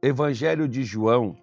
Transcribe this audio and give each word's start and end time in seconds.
Evangelho 0.00 0.68
de 0.68 0.84
João, 0.84 1.36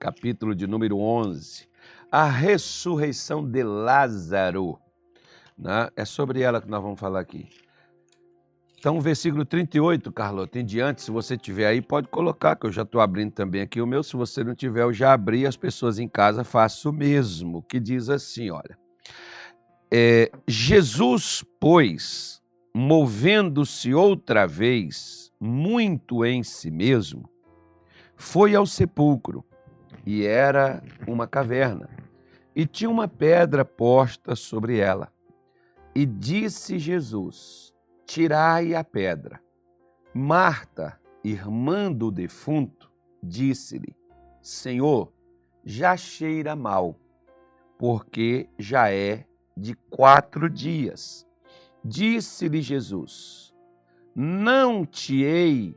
capítulo 0.00 0.54
de 0.54 0.66
número 0.66 0.98
11, 0.98 1.68
a 2.10 2.24
ressurreição 2.24 3.46
de 3.46 3.62
Lázaro. 3.62 4.78
Né? 5.58 5.90
É 5.94 6.06
sobre 6.06 6.40
ela 6.40 6.58
que 6.58 6.70
nós 6.70 6.82
vamos 6.82 6.98
falar 6.98 7.20
aqui. 7.20 7.50
Então, 8.78 8.98
versículo 8.98 9.44
38, 9.44 10.10
Carlota, 10.10 10.58
em 10.58 10.64
diante, 10.64 11.02
se 11.02 11.10
você 11.10 11.36
tiver 11.36 11.66
aí, 11.66 11.82
pode 11.82 12.08
colocar, 12.08 12.56
que 12.56 12.66
eu 12.66 12.72
já 12.72 12.80
estou 12.80 13.00
abrindo 13.00 13.30
também 13.30 13.60
aqui 13.60 13.78
o 13.78 13.86
meu. 13.86 14.02
Se 14.02 14.16
você 14.16 14.42
não 14.42 14.54
tiver, 14.54 14.84
eu 14.84 14.92
já 14.92 15.12
abri, 15.12 15.46
as 15.46 15.56
pessoas 15.56 15.98
em 15.98 16.08
casa 16.08 16.42
façam 16.42 16.90
o 16.90 16.94
mesmo, 16.94 17.62
que 17.62 17.78
diz 17.78 18.08
assim, 18.08 18.50
olha. 18.50 18.78
É, 19.92 20.32
Jesus, 20.48 21.44
pois, 21.60 22.40
movendo-se 22.74 23.92
outra 23.92 24.46
vez, 24.46 25.30
muito 25.38 26.24
em 26.24 26.42
si 26.42 26.70
mesmo, 26.70 27.28
foi 28.22 28.54
ao 28.54 28.64
sepulcro, 28.64 29.44
e 30.06 30.24
era 30.24 30.80
uma 31.08 31.26
caverna, 31.26 31.90
e 32.54 32.64
tinha 32.64 32.88
uma 32.88 33.08
pedra 33.08 33.64
posta 33.64 34.36
sobre 34.36 34.78
ela. 34.78 35.12
E 35.92 36.06
disse 36.06 36.78
Jesus: 36.78 37.74
Tirai 38.06 38.76
a 38.76 38.84
pedra. 38.84 39.42
Marta, 40.14 40.98
irmã 41.24 41.90
do 41.90 42.12
defunto, 42.12 42.88
disse-lhe: 43.20 43.94
Senhor, 44.40 45.12
já 45.64 45.96
cheira 45.96 46.54
mal, 46.54 46.96
porque 47.76 48.48
já 48.56 48.88
é 48.88 49.26
de 49.56 49.74
quatro 49.90 50.48
dias. 50.48 51.26
Disse-lhe 51.84 52.62
Jesus: 52.62 53.52
Não 54.14 54.86
te 54.86 55.22
hei 55.22 55.76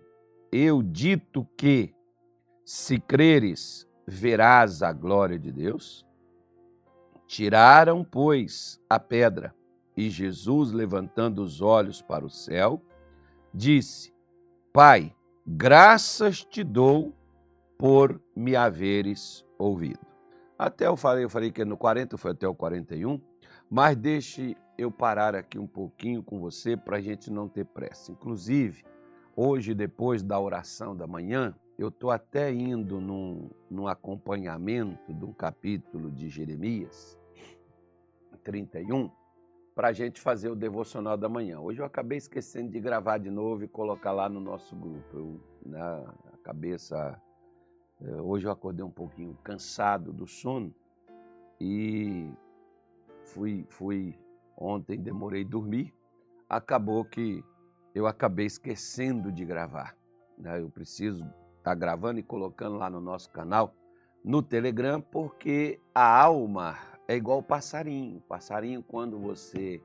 eu 0.51 0.83
dito 0.83 1.45
que, 1.57 1.94
se 2.65 2.99
creres, 2.99 3.87
verás 4.07 4.81
a 4.81 4.91
glória 4.91 5.37
de 5.37 5.51
Deus? 5.51 6.03
Tiraram, 7.27 8.03
pois, 8.03 8.81
a 8.89 8.99
pedra, 8.99 9.53
e 9.95 10.09
Jesus, 10.09 10.71
levantando 10.71 11.43
os 11.43 11.61
olhos 11.61 12.01
para 12.01 12.25
o 12.25 12.29
céu, 12.29 12.81
disse: 13.53 14.11
Pai, 14.73 15.15
graças 15.45 16.43
te 16.43 16.63
dou 16.63 17.13
por 17.77 18.19
me 18.35 18.55
haveres 18.55 19.45
ouvido. 19.57 20.05
Até 20.57 20.87
eu 20.87 20.97
falei, 20.97 21.23
eu 21.23 21.29
falei 21.29 21.51
que 21.51 21.63
no 21.63 21.77
40 21.77 22.17
foi 22.17 22.31
até 22.31 22.47
o 22.47 22.55
41, 22.55 23.21
mas 23.69 23.95
deixe 23.95 24.57
eu 24.77 24.91
parar 24.91 25.35
aqui 25.35 25.59
um 25.59 25.67
pouquinho 25.67 26.23
com 26.23 26.39
você 26.39 26.75
para 26.75 26.97
a 26.97 27.01
gente 27.01 27.31
não 27.31 27.47
ter 27.47 27.65
pressa. 27.65 28.11
Inclusive, 28.11 28.83
hoje, 29.35 29.73
depois 29.73 30.23
da 30.23 30.39
oração 30.39 30.95
da 30.95 31.05
manhã, 31.05 31.55
eu 31.77 31.89
estou 31.89 32.09
até 32.09 32.53
indo 32.53 33.01
num, 33.01 33.49
num 33.69 33.87
acompanhamento 33.87 35.13
de 35.13 35.25
um 35.25 35.33
capítulo 35.33 36.09
de 36.09 36.29
Jeremias 36.29 37.19
31 38.43 39.11
para 39.75 39.89
a 39.89 39.91
gente 39.91 40.21
fazer 40.21 40.49
o 40.49 40.55
devocional 40.55 41.17
da 41.17 41.27
manhã. 41.27 41.59
Hoje 41.59 41.81
eu 41.81 41.85
acabei 41.85 42.17
esquecendo 42.17 42.71
de 42.71 42.79
gravar 42.79 43.17
de 43.17 43.29
novo 43.29 43.65
e 43.65 43.67
colocar 43.67 44.13
lá 44.13 44.29
no 44.29 44.39
nosso 44.39 44.73
grupo. 44.75 45.17
Eu, 45.17 45.41
na 45.65 45.97
né, 45.97 46.13
cabeça. 46.41 47.21
Eh, 48.01 48.21
hoje 48.21 48.47
eu 48.47 48.51
acordei 48.51 48.85
um 48.85 48.89
pouquinho 48.89 49.37
cansado 49.43 50.13
do 50.13 50.25
sono 50.25 50.73
e 51.59 52.31
fui, 53.23 53.65
fui 53.69 54.17
ontem, 54.55 54.97
demorei 54.97 55.43
dormir. 55.43 55.93
Acabou 56.47 57.03
que 57.03 57.43
eu 57.95 58.05
acabei 58.05 58.45
esquecendo 58.45 59.31
de 59.31 59.45
gravar. 59.45 59.95
Né? 60.37 60.59
Eu 60.59 60.69
preciso 60.69 61.23
estar 61.23 61.33
tá 61.63 61.73
gravando 61.73 62.19
e 62.19 62.23
colocando 62.23 62.75
lá 62.75 62.89
no 62.89 62.99
nosso 62.99 63.31
canal, 63.31 63.73
no 64.21 64.43
Telegram, 64.43 64.99
porque 64.99 65.79
a 65.93 66.21
alma 66.21 66.77
é 67.07 67.15
igual 67.15 67.39
o 67.39 67.43
passarinho. 67.43 68.17
O 68.17 68.21
passarinho, 68.21 68.83
quando 68.83 69.17
você 69.17 69.81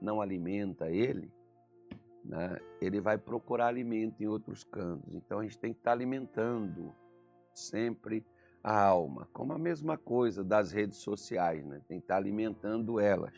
não 0.00 0.20
alimenta 0.20 0.90
ele, 0.90 1.32
né, 2.22 2.58
ele 2.82 3.00
vai 3.00 3.16
procurar 3.16 3.68
alimento 3.68 4.22
em 4.22 4.26
outros 4.26 4.62
cantos. 4.62 5.14
Então 5.14 5.38
a 5.38 5.42
gente 5.42 5.58
tem 5.58 5.72
que 5.72 5.80
estar 5.80 5.92
alimentando 5.92 6.92
sempre 7.54 8.26
a 8.62 8.78
alma. 8.78 9.26
Como 9.32 9.54
a 9.54 9.58
mesma 9.58 9.96
coisa 9.96 10.44
das 10.44 10.70
redes 10.70 10.98
sociais, 10.98 11.64
né? 11.64 11.80
tem 11.88 11.98
que 11.98 12.04
estar 12.04 12.16
alimentando 12.16 13.00
elas, 13.00 13.32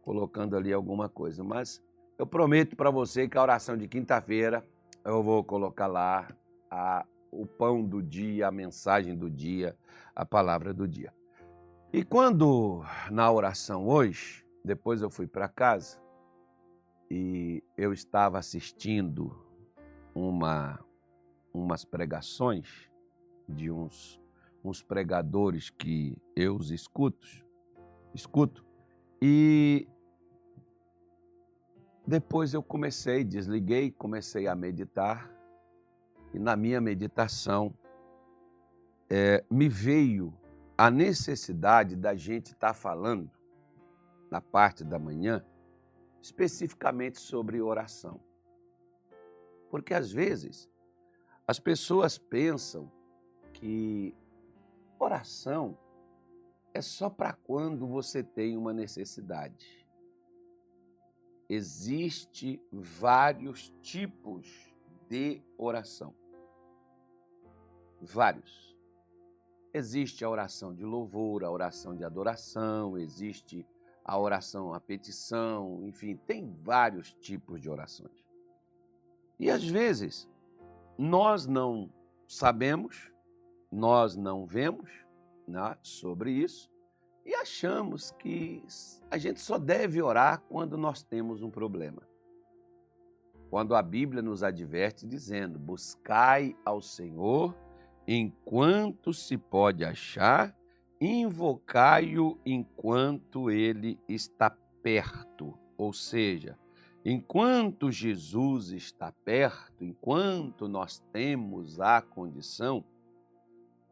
colocando 0.00 0.56
ali 0.56 0.72
alguma 0.72 1.08
coisa. 1.08 1.44
Mas 1.44 1.82
eu 2.20 2.26
prometo 2.26 2.76
para 2.76 2.90
você 2.90 3.26
que 3.26 3.38
a 3.38 3.42
oração 3.42 3.78
de 3.78 3.88
quinta-feira 3.88 4.62
eu 5.02 5.22
vou 5.22 5.42
colocar 5.42 5.86
lá 5.86 6.28
a, 6.70 7.06
o 7.32 7.46
pão 7.46 7.82
do 7.82 8.02
dia, 8.02 8.46
a 8.46 8.50
mensagem 8.50 9.16
do 9.16 9.30
dia, 9.30 9.74
a 10.14 10.26
palavra 10.26 10.74
do 10.74 10.86
dia. 10.86 11.14
E 11.90 12.04
quando 12.04 12.84
na 13.10 13.32
oração 13.32 13.88
hoje, 13.88 14.44
depois 14.62 15.00
eu 15.00 15.08
fui 15.08 15.26
para 15.26 15.48
casa 15.48 15.98
e 17.10 17.64
eu 17.74 17.90
estava 17.90 18.38
assistindo 18.38 19.34
uma 20.14 20.78
umas 21.54 21.86
pregações 21.86 22.90
de 23.48 23.70
uns 23.70 24.20
uns 24.62 24.82
pregadores 24.82 25.70
que 25.70 26.18
eu 26.36 26.54
os 26.54 26.70
escuto, 26.70 27.26
escuto 28.12 28.62
e 29.22 29.88
depois 32.10 32.52
eu 32.52 32.60
comecei, 32.60 33.22
desliguei, 33.22 33.92
comecei 33.92 34.48
a 34.48 34.54
meditar 34.56 35.30
e 36.34 36.40
na 36.40 36.56
minha 36.56 36.80
meditação 36.80 37.72
é, 39.08 39.44
me 39.48 39.68
veio 39.68 40.34
a 40.76 40.90
necessidade 40.90 41.94
da 41.94 42.16
gente 42.16 42.46
estar 42.46 42.68
tá 42.68 42.74
falando, 42.74 43.30
na 44.28 44.40
parte 44.40 44.82
da 44.82 44.98
manhã, 44.98 45.44
especificamente 46.20 47.20
sobre 47.20 47.60
oração. 47.60 48.20
Porque 49.70 49.94
às 49.94 50.10
vezes 50.10 50.68
as 51.46 51.60
pessoas 51.60 52.18
pensam 52.18 52.90
que 53.52 54.16
oração 54.98 55.78
é 56.74 56.82
só 56.82 57.08
para 57.08 57.34
quando 57.34 57.86
você 57.86 58.20
tem 58.20 58.56
uma 58.56 58.72
necessidade. 58.72 59.79
Existe 61.50 62.62
vários 62.70 63.74
tipos 63.82 64.72
de 65.08 65.42
oração. 65.58 66.14
Vários. 68.00 68.78
Existe 69.74 70.24
a 70.24 70.30
oração 70.30 70.72
de 70.72 70.84
louvor, 70.84 71.42
a 71.42 71.50
oração 71.50 71.96
de 71.96 72.04
adoração, 72.04 72.96
existe 72.96 73.66
a 74.04 74.16
oração 74.16 74.72
a 74.72 74.78
petição, 74.78 75.80
enfim, 75.82 76.16
tem 76.16 76.54
vários 76.62 77.12
tipos 77.14 77.60
de 77.60 77.68
orações. 77.68 78.24
E 79.36 79.50
às 79.50 79.64
vezes 79.64 80.30
nós 80.96 81.48
não 81.48 81.92
sabemos, 82.28 83.10
nós 83.72 84.14
não 84.14 84.46
vemos 84.46 84.88
né, 85.48 85.76
sobre 85.82 86.30
isso 86.30 86.70
e 87.24 87.34
achamos 87.34 88.10
que 88.12 88.64
a 89.10 89.18
gente 89.18 89.40
só 89.40 89.58
deve 89.58 90.00
orar 90.00 90.40
quando 90.48 90.76
nós 90.76 91.02
temos 91.02 91.42
um 91.42 91.50
problema. 91.50 92.02
Quando 93.50 93.74
a 93.74 93.82
Bíblia 93.82 94.22
nos 94.22 94.42
adverte 94.42 95.06
dizendo: 95.06 95.58
buscai 95.58 96.56
ao 96.64 96.80
Senhor 96.80 97.56
enquanto 98.06 99.12
se 99.12 99.36
pode 99.36 99.84
achar, 99.84 100.56
invocai-o 101.00 102.38
enquanto 102.46 103.50
ele 103.50 103.98
está 104.08 104.50
perto. 104.82 105.58
Ou 105.76 105.92
seja, 105.92 106.58
enquanto 107.04 107.90
Jesus 107.90 108.70
está 108.70 109.12
perto, 109.24 109.84
enquanto 109.84 110.68
nós 110.68 111.00
temos 111.12 111.80
a 111.80 112.00
condição, 112.00 112.84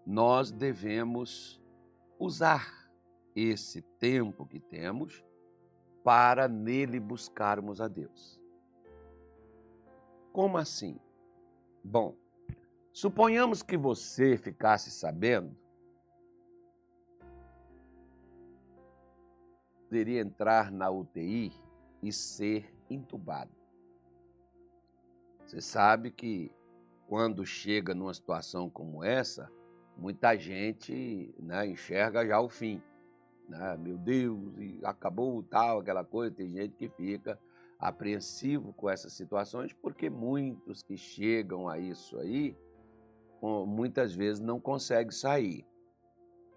nós 0.06 0.50
devemos 0.50 1.60
usar 2.18 2.77
esse 3.38 3.82
tempo 3.82 4.46
que 4.46 4.58
temos 4.58 5.24
para 6.02 6.48
nele 6.48 6.98
buscarmos 6.98 7.80
a 7.80 7.88
Deus. 7.88 8.40
Como 10.32 10.56
assim? 10.56 10.98
Bom, 11.82 12.16
Suponhamos 12.98 13.62
que 13.62 13.76
você 13.76 14.36
ficasse 14.36 14.90
sabendo, 14.90 15.56
poderia 19.84 20.20
entrar 20.20 20.72
na 20.72 20.90
UTI 20.90 21.52
e 22.02 22.12
ser 22.12 22.74
entubado. 22.90 23.52
Você 25.46 25.60
sabe 25.60 26.10
que 26.10 26.50
quando 27.06 27.46
chega 27.46 27.94
numa 27.94 28.12
situação 28.12 28.68
como 28.68 29.04
essa, 29.04 29.48
muita 29.96 30.36
gente 30.36 31.32
né, 31.38 31.68
enxerga 31.68 32.26
já 32.26 32.40
o 32.40 32.48
fim. 32.48 32.82
Né? 33.48 33.76
Meu 33.78 33.96
Deus, 33.96 34.38
acabou 34.84 35.42
tal, 35.42 35.80
aquela 35.80 36.04
coisa. 36.04 36.34
Tem 36.34 36.48
gente 36.50 36.76
que 36.76 36.88
fica 36.88 37.40
apreensivo 37.78 38.72
com 38.72 38.90
essas 38.90 39.12
situações, 39.12 39.72
porque 39.72 40.10
muitos 40.10 40.82
que 40.82 40.96
chegam 40.96 41.68
a 41.68 41.78
isso 41.78 42.18
aí 42.18 42.56
muitas 43.40 44.12
vezes 44.12 44.40
não 44.40 44.58
consegue 44.58 45.14
sair. 45.14 45.64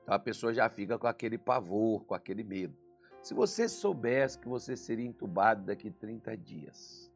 Então 0.02 0.16
a 0.16 0.20
pessoa 0.20 0.52
já 0.52 0.68
fica 0.68 0.98
com 0.98 1.08
aquele 1.08 1.38
pavor, 1.38 2.04
com 2.06 2.16
aquele 2.16 2.44
medo. 2.44 2.76
Se 3.22 3.36
você 3.36 3.70
soubesse 3.70 4.40
que 4.40 4.48
você 4.48 4.76
seria 4.76 5.06
entubado 5.06 5.64
daqui 5.64 5.92
30 5.92 6.36
dias, 6.36 7.12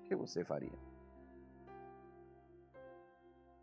o 0.00 0.08
que 0.08 0.16
você 0.16 0.44
faria? 0.44 0.76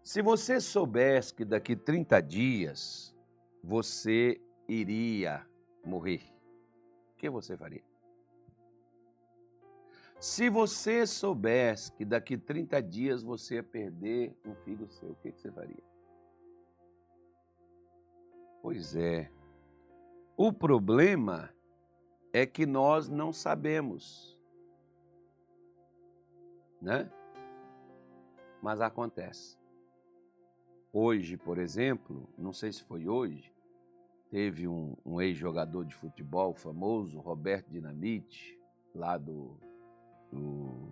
Se 0.01 0.21
você 0.21 0.61
soubesse 0.61 1.33
que 1.33 1.44
daqui 1.44 1.75
30 1.75 2.21
dias 2.21 3.13
você 3.61 4.39
iria 4.81 5.45
morrer, 5.85 6.21
o 7.13 7.17
que 7.17 7.29
você 7.29 7.55
faria? 7.57 7.83
Se 10.19 10.49
você 10.49 11.05
soubesse 11.05 11.91
que 11.91 12.05
daqui 12.05 12.37
30 12.37 12.81
dias 12.81 13.21
você 13.21 13.55
ia 13.55 13.63
perder 13.63 14.33
um 14.45 14.55
filho 14.55 14.89
seu, 14.89 15.11
o 15.11 15.15
que 15.15 15.31
você 15.31 15.51
faria? 15.51 15.83
Pois 18.61 18.95
é. 18.95 19.29
O 20.37 20.53
problema 20.53 21.53
é 22.31 22.45
que 22.45 22.65
nós 22.65 23.09
não 23.09 23.33
sabemos. 23.33 24.39
Né? 26.81 27.11
Mas 28.61 28.79
acontece. 28.79 29.57
Hoje, 30.93 31.35
por 31.35 31.57
exemplo, 31.57 32.29
não 32.37 32.53
sei 32.53 32.71
se 32.71 32.81
foi 32.83 33.09
hoje, 33.09 33.52
teve 34.33 34.68
um, 34.68 34.95
um 35.06 35.21
ex-jogador 35.21 35.85
de 35.85 35.94
futebol 35.94 36.56
famoso, 36.56 37.19
Roberto 37.19 37.69
Dinamite, 37.69 38.59
lá 38.95 39.15
do, 39.15 39.59
do 40.31 40.91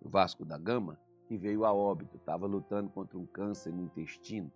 Vasco 0.00 0.44
da 0.44 0.58
Gama, 0.58 0.98
que 1.28 1.36
veio 1.36 1.64
a 1.64 1.72
óbito, 1.72 2.16
estava 2.16 2.44
lutando 2.44 2.90
contra 2.90 3.16
um 3.16 3.24
câncer 3.24 3.72
no 3.72 3.84
intestino. 3.84 4.50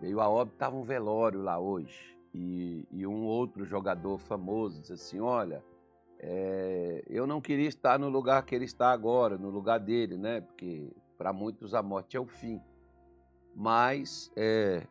Veio 0.00 0.20
a 0.20 0.28
óbito, 0.28 0.56
estava 0.56 0.74
um 0.74 0.82
velório 0.82 1.40
lá 1.40 1.56
hoje. 1.56 2.18
E, 2.34 2.84
e, 2.90 3.06
um 3.06 3.24
outro 3.24 3.64
jogador 3.64 4.18
famoso 4.18 4.80
disse 4.80 4.94
assim: 4.94 5.20
Olha, 5.20 5.64
é, 6.18 7.04
eu 7.06 7.28
não 7.28 7.40
queria 7.40 7.68
estar 7.68 7.96
no 7.96 8.08
lugar 8.08 8.44
que 8.44 8.56
ele 8.56 8.64
está 8.64 8.90
agora, 8.90 9.38
no 9.38 9.50
lugar 9.50 9.78
dele, 9.78 10.16
né? 10.16 10.40
Porque 10.40 10.90
para 11.16 11.32
muitos 11.32 11.74
a 11.74 11.82
morte 11.82 12.16
é 12.16 12.20
o 12.20 12.26
fim. 12.26 12.60
Mas 13.54 14.32
é, 14.36 14.84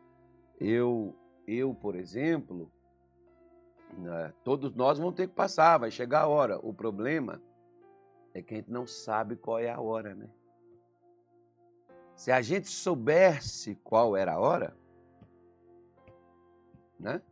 eu, 0.60 1.14
eu, 1.46 1.74
por 1.74 1.94
exemplo, 1.94 2.70
né, 3.96 4.32
todos 4.44 4.74
nós 4.74 4.98
vamos 4.98 5.14
ter 5.14 5.28
que 5.28 5.34
passar, 5.34 5.78
vai 5.78 5.90
chegar 5.90 6.22
a 6.22 6.28
hora. 6.28 6.58
O 6.58 6.72
problema 6.72 7.40
é 8.34 8.42
que 8.42 8.54
a 8.54 8.56
gente 8.56 8.70
não 8.70 8.86
sabe 8.86 9.36
qual 9.36 9.58
é 9.58 9.70
a 9.70 9.80
hora, 9.80 10.14
né? 10.14 10.28
Se 12.14 12.32
a 12.32 12.42
gente 12.42 12.68
soubesse 12.68 13.76
qual 13.76 14.16
era 14.16 14.32
a 14.32 14.38
hora, 14.40 14.76
né? 16.98 17.22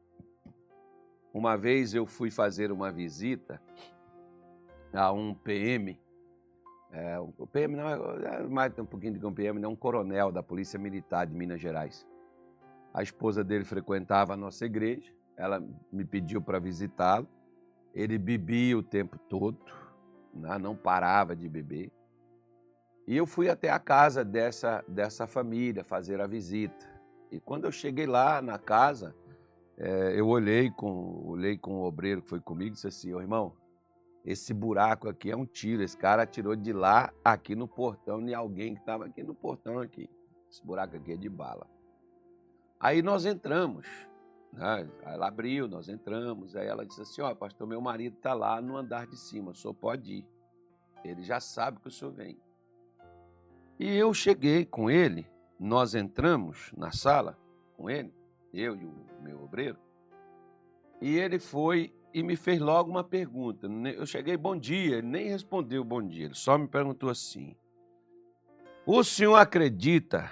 Uma 1.34 1.56
vez 1.56 1.93
eu 1.93 2.06
fui 2.06 2.31
fazer 2.31 2.70
uma 2.70 2.90
visita 2.90 3.61
a 4.93 5.12
um 5.12 5.34
PM, 5.34 6.00
é, 6.93 7.19
o 7.19 7.46
PM 7.46 7.76
não 7.76 7.88
é, 7.88 8.37
é 8.37 8.43
mais 8.44 8.79
um 8.79 8.87
pouquinho 8.87 9.19
de 9.19 9.26
um 9.26 9.34
PM, 9.34 9.58
não, 9.61 9.72
um 9.72 9.76
coronel 9.76 10.32
da 10.32 10.43
Polícia 10.43 10.79
Militar 10.79 11.26
de 11.26 11.34
Minas 11.34 11.61
Gerais. 11.61 12.06
A 12.96 13.02
esposa 13.02 13.44
dele 13.44 13.62
frequentava 13.62 14.32
a 14.32 14.37
nossa 14.38 14.64
igreja, 14.64 15.12
ela 15.37 15.62
me 15.93 16.02
pediu 16.02 16.40
para 16.40 16.58
visitá-lo. 16.58 17.28
Ele 17.94 18.16
bebia 18.16 18.78
o 18.78 18.82
tempo 18.82 19.19
todo, 19.19 19.58
né? 20.32 20.56
não 20.56 20.75
parava 20.75 21.37
de 21.37 21.46
beber. 21.46 21.93
E 23.06 23.14
eu 23.14 23.26
fui 23.26 23.50
até 23.50 23.69
a 23.69 23.78
casa 23.78 24.25
dessa, 24.25 24.82
dessa 24.88 25.26
família 25.26 25.84
fazer 25.84 26.22
a 26.22 26.26
visita. 26.26 26.87
E 27.31 27.38
quando 27.38 27.66
eu 27.66 27.70
cheguei 27.70 28.06
lá 28.06 28.40
na 28.40 28.58
casa, 28.58 29.14
é, 29.76 30.19
eu 30.19 30.26
olhei 30.26 30.70
com, 30.70 31.22
olhei 31.26 31.58
com 31.58 31.75
o 31.75 31.84
obreiro 31.84 32.22
que 32.22 32.31
foi 32.31 32.40
comigo 32.40 32.70
e 32.70 32.75
disse 32.76 32.88
assim, 32.88 33.12
ô 33.12 33.20
irmão, 33.20 33.52
esse 34.25 34.54
buraco 34.54 35.06
aqui 35.06 35.31
é 35.31 35.37
um 35.37 35.44
tiro, 35.44 35.82
esse 35.82 35.98
cara 35.98 36.22
atirou 36.22 36.56
de 36.56 36.72
lá 36.72 37.12
aqui 37.22 37.54
no 37.54 37.69
portão 37.69 38.25
de 38.25 38.32
alguém 38.32 38.72
que 38.72 38.81
estava 38.81 39.04
aqui 39.04 39.22
no 39.22 39.34
portão 39.34 39.81
aqui. 39.81 40.08
Esse 40.50 40.64
buraco 40.64 40.96
aqui 40.96 41.12
é 41.12 41.16
de 41.16 41.28
bala. 41.28 41.75
Aí 42.78 43.02
nós 43.02 43.25
entramos, 43.25 43.87
né? 44.52 44.88
ela 45.02 45.28
abriu, 45.28 45.67
nós 45.67 45.88
entramos, 45.88 46.55
aí 46.55 46.67
ela 46.67 46.84
disse 46.84 47.00
assim, 47.00 47.23
ó, 47.23 47.31
oh, 47.31 47.37
pastor, 47.37 47.67
meu 47.67 47.81
marido 47.81 48.17
está 48.17 48.34
lá 48.34 48.61
no 48.61 48.76
andar 48.76 49.06
de 49.06 49.17
cima, 49.17 49.50
o 49.50 49.55
senhor 49.55 49.75
pode 49.75 50.17
ir. 50.17 50.26
Ele 51.05 51.23
já 51.23 51.40
sabe 51.40 51.81
que 51.81 51.88
o 51.88 51.90
senhor 51.90 52.12
vem. 52.12 52.38
E 53.78 53.94
eu 53.94 54.12
cheguei 54.12 54.64
com 54.64 54.90
ele, 54.90 55.26
nós 55.58 55.94
entramos 55.94 56.73
na 56.76 56.93
sala 56.93 57.38
com 57.76 57.88
ele, 57.88 58.12
eu 58.52 58.76
e 58.76 58.84
o 58.84 58.94
meu 59.22 59.43
obreiro, 59.43 59.79
e 61.00 61.17
ele 61.17 61.38
foi 61.38 61.94
e 62.12 62.22
me 62.22 62.37
fez 62.37 62.58
logo 62.58 62.90
uma 62.90 63.05
pergunta. 63.05 63.67
Eu 63.67 64.06
cheguei, 64.06 64.37
bom 64.37 64.56
dia, 64.56 64.96
ele 64.96 65.06
nem 65.06 65.29
respondeu 65.29 65.84
bom 65.84 66.02
dia, 66.02 66.25
ele 66.25 66.34
só 66.34 66.56
me 66.56 66.67
perguntou 66.67 67.11
assim: 67.11 67.55
O 68.87 69.05
senhor 69.05 69.37
acredita 69.37 70.31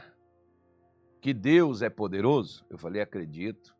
que 1.24 1.32
Deus 1.32 1.80
é 1.80 1.88
poderoso? 1.88 2.66
Eu 2.68 2.76
falei, 2.76 3.00
acredito. 3.00 3.74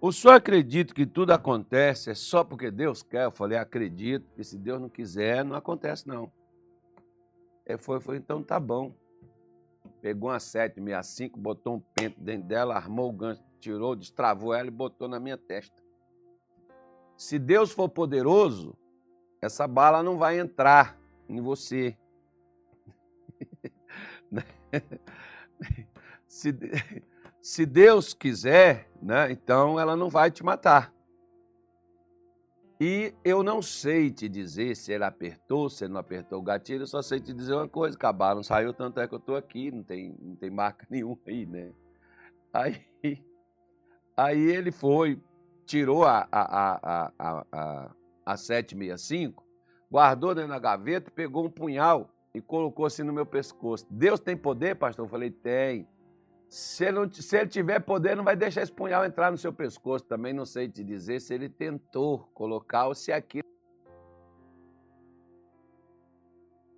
O 0.00 0.12
senhor 0.12 0.34
acredita 0.34 0.94
que 0.94 1.04
tudo 1.04 1.32
acontece 1.32 2.08
é 2.08 2.14
só 2.14 2.44
porque 2.44 2.70
Deus 2.70 3.02
quer? 3.02 3.24
Eu 3.24 3.32
falei, 3.32 3.58
acredito, 3.58 4.32
que 4.36 4.44
se 4.44 4.56
Deus 4.56 4.80
não 4.80 4.88
quiser, 4.88 5.44
não 5.44 5.56
acontece 5.56 6.06
não. 6.06 6.30
Ele 7.66 7.78
foi, 7.78 7.98
foi 7.98 8.16
então 8.16 8.44
tá 8.44 8.60
bom. 8.60 8.94
Pegou 10.00 10.30
uma 10.30 10.38
765, 10.38 11.36
botou 11.36 11.74
um 11.74 11.80
pente 11.80 12.20
dentro 12.20 12.46
dela, 12.46 12.76
armou 12.76 13.08
o 13.08 13.12
gancho, 13.12 13.42
tirou, 13.58 13.96
destravou 13.96 14.54
ela 14.54 14.68
e 14.68 14.70
botou 14.70 15.08
na 15.08 15.18
minha 15.18 15.36
testa. 15.36 15.82
Se 17.16 17.40
Deus 17.40 17.72
for 17.72 17.88
poderoso, 17.88 18.78
essa 19.42 19.66
bala 19.66 20.00
não 20.00 20.16
vai 20.16 20.38
entrar 20.38 20.96
em 21.28 21.40
você. 21.40 21.98
se, 26.30 26.54
se 27.42 27.66
Deus 27.66 28.14
quiser, 28.14 28.88
né, 29.02 29.32
então 29.32 29.78
ela 29.78 29.96
não 29.96 30.08
vai 30.08 30.30
te 30.30 30.44
matar. 30.44 30.94
E 32.80 33.12
eu 33.22 33.42
não 33.42 33.60
sei 33.60 34.10
te 34.10 34.26
dizer 34.26 34.74
se 34.74 34.90
ele 34.90 35.04
apertou, 35.04 35.68
se 35.68 35.84
ele 35.84 35.92
não 35.92 36.00
apertou 36.00 36.38
o 36.38 36.42
gatilho, 36.42 36.84
eu 36.84 36.86
só 36.86 37.02
sei 37.02 37.20
te 37.20 37.34
dizer 37.34 37.52
uma 37.52 37.68
coisa, 37.68 37.94
acabaram, 37.94 38.42
saiu, 38.42 38.72
tanto 38.72 39.00
é 39.00 39.08
que 39.08 39.14
eu 39.14 39.18
estou 39.18 39.36
aqui, 39.36 39.70
não 39.70 39.82
tem, 39.82 40.16
não 40.18 40.34
tem 40.36 40.48
marca 40.48 40.86
nenhuma 40.88 41.18
aí, 41.26 41.44
né? 41.44 41.72
Aí, 42.52 42.86
aí 44.16 44.40
ele 44.40 44.70
foi, 44.70 45.20
tirou 45.66 46.04
a, 46.04 46.26
a, 46.32 46.40
a, 46.40 47.12
a, 47.18 47.46
a, 47.52 47.90
a 48.24 48.36
765, 48.36 49.44
guardou 49.90 50.34
dentro 50.34 50.50
da 50.50 50.58
gaveta, 50.58 51.10
pegou 51.10 51.44
um 51.44 51.50
punhal 51.50 52.08
e 52.32 52.40
colocou 52.40 52.86
assim 52.86 53.02
no 53.02 53.12
meu 53.12 53.26
pescoço. 53.26 53.84
Deus 53.90 54.20
tem 54.20 54.36
poder, 54.36 54.76
pastor? 54.76 55.04
Eu 55.04 55.10
falei, 55.10 55.30
tem. 55.30 55.86
Se 56.50 56.84
ele, 56.84 56.98
não, 56.98 57.12
se 57.12 57.36
ele 57.38 57.48
tiver 57.48 57.78
poder, 57.78 58.16
não 58.16 58.24
vai 58.24 58.34
deixar 58.34 58.62
esse 58.62 58.72
punhal 58.72 59.04
entrar 59.04 59.30
no 59.30 59.38
seu 59.38 59.52
pescoço. 59.52 60.04
Também 60.04 60.32
não 60.32 60.44
sei 60.44 60.68
te 60.68 60.82
dizer 60.82 61.20
se 61.20 61.32
ele 61.32 61.48
tentou 61.48 62.28
colocar 62.34 62.88
ou 62.88 62.94
se 62.94 63.12
aquilo. 63.12 63.44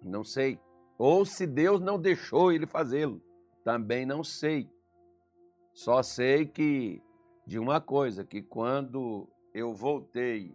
Não 0.02 0.22
sei. 0.22 0.60
Ou 0.98 1.24
se 1.24 1.46
Deus 1.46 1.80
não 1.80 1.98
deixou 1.98 2.52
ele 2.52 2.66
fazê-lo. 2.66 3.22
Também 3.64 4.04
não 4.04 4.22
sei. 4.22 4.68
Só 5.72 6.02
sei 6.02 6.44
que 6.44 7.02
de 7.46 7.58
uma 7.58 7.80
coisa, 7.80 8.26
que 8.26 8.42
quando 8.42 9.26
eu 9.54 9.72
voltei 9.72 10.54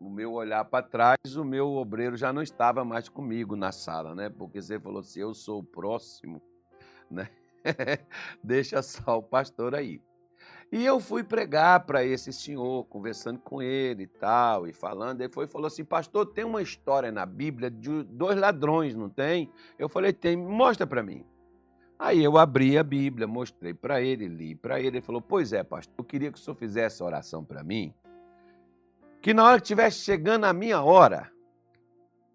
o 0.00 0.10
meu 0.10 0.32
olhar 0.32 0.64
para 0.64 0.84
trás, 0.84 1.36
o 1.36 1.44
meu 1.44 1.74
obreiro 1.74 2.16
já 2.16 2.32
não 2.32 2.42
estava 2.42 2.84
mais 2.84 3.08
comigo 3.08 3.54
na 3.54 3.70
sala, 3.70 4.16
né? 4.16 4.28
Porque 4.28 4.60
você 4.60 4.80
falou 4.80 4.98
assim, 4.98 5.20
eu 5.20 5.32
sou 5.32 5.60
o 5.60 5.64
próximo, 5.64 6.42
né? 7.08 7.30
Deixa 8.42 8.82
só 8.82 9.18
o 9.18 9.22
pastor 9.22 9.74
aí. 9.74 10.00
E 10.70 10.84
eu 10.84 11.00
fui 11.00 11.24
pregar 11.24 11.86
para 11.86 12.04
esse 12.04 12.30
senhor, 12.30 12.84
conversando 12.84 13.38
com 13.38 13.62
ele 13.62 14.02
e 14.02 14.06
tal, 14.06 14.66
e 14.66 14.72
falando. 14.72 15.22
Ele 15.22 15.32
foi 15.32 15.46
e 15.46 15.48
falou 15.48 15.66
assim: 15.66 15.84
Pastor, 15.84 16.26
tem 16.26 16.44
uma 16.44 16.60
história 16.60 17.10
na 17.10 17.24
Bíblia 17.24 17.70
de 17.70 18.02
dois 18.04 18.38
ladrões, 18.38 18.94
não 18.94 19.08
tem? 19.08 19.50
Eu 19.78 19.88
falei: 19.88 20.12
Tem, 20.12 20.36
mostra 20.36 20.86
para 20.86 21.02
mim. 21.02 21.24
Aí 21.98 22.22
eu 22.22 22.36
abri 22.36 22.76
a 22.76 22.84
Bíblia, 22.84 23.26
mostrei 23.26 23.72
para 23.72 24.02
ele, 24.02 24.28
li 24.28 24.54
para 24.54 24.78
ele. 24.78 24.88
Ele 24.98 25.00
falou: 25.00 25.22
Pois 25.22 25.54
é, 25.54 25.62
pastor, 25.62 25.94
eu 25.96 26.04
queria 26.04 26.30
que 26.30 26.38
o 26.38 26.40
senhor 26.40 26.54
fizesse 26.54 27.02
oração 27.02 27.42
para 27.42 27.64
mim. 27.64 27.94
Que 29.22 29.32
na 29.32 29.44
hora 29.44 29.56
que 29.56 29.64
estivesse 29.64 30.00
chegando 30.00 30.44
a 30.44 30.52
minha 30.52 30.82
hora, 30.82 31.32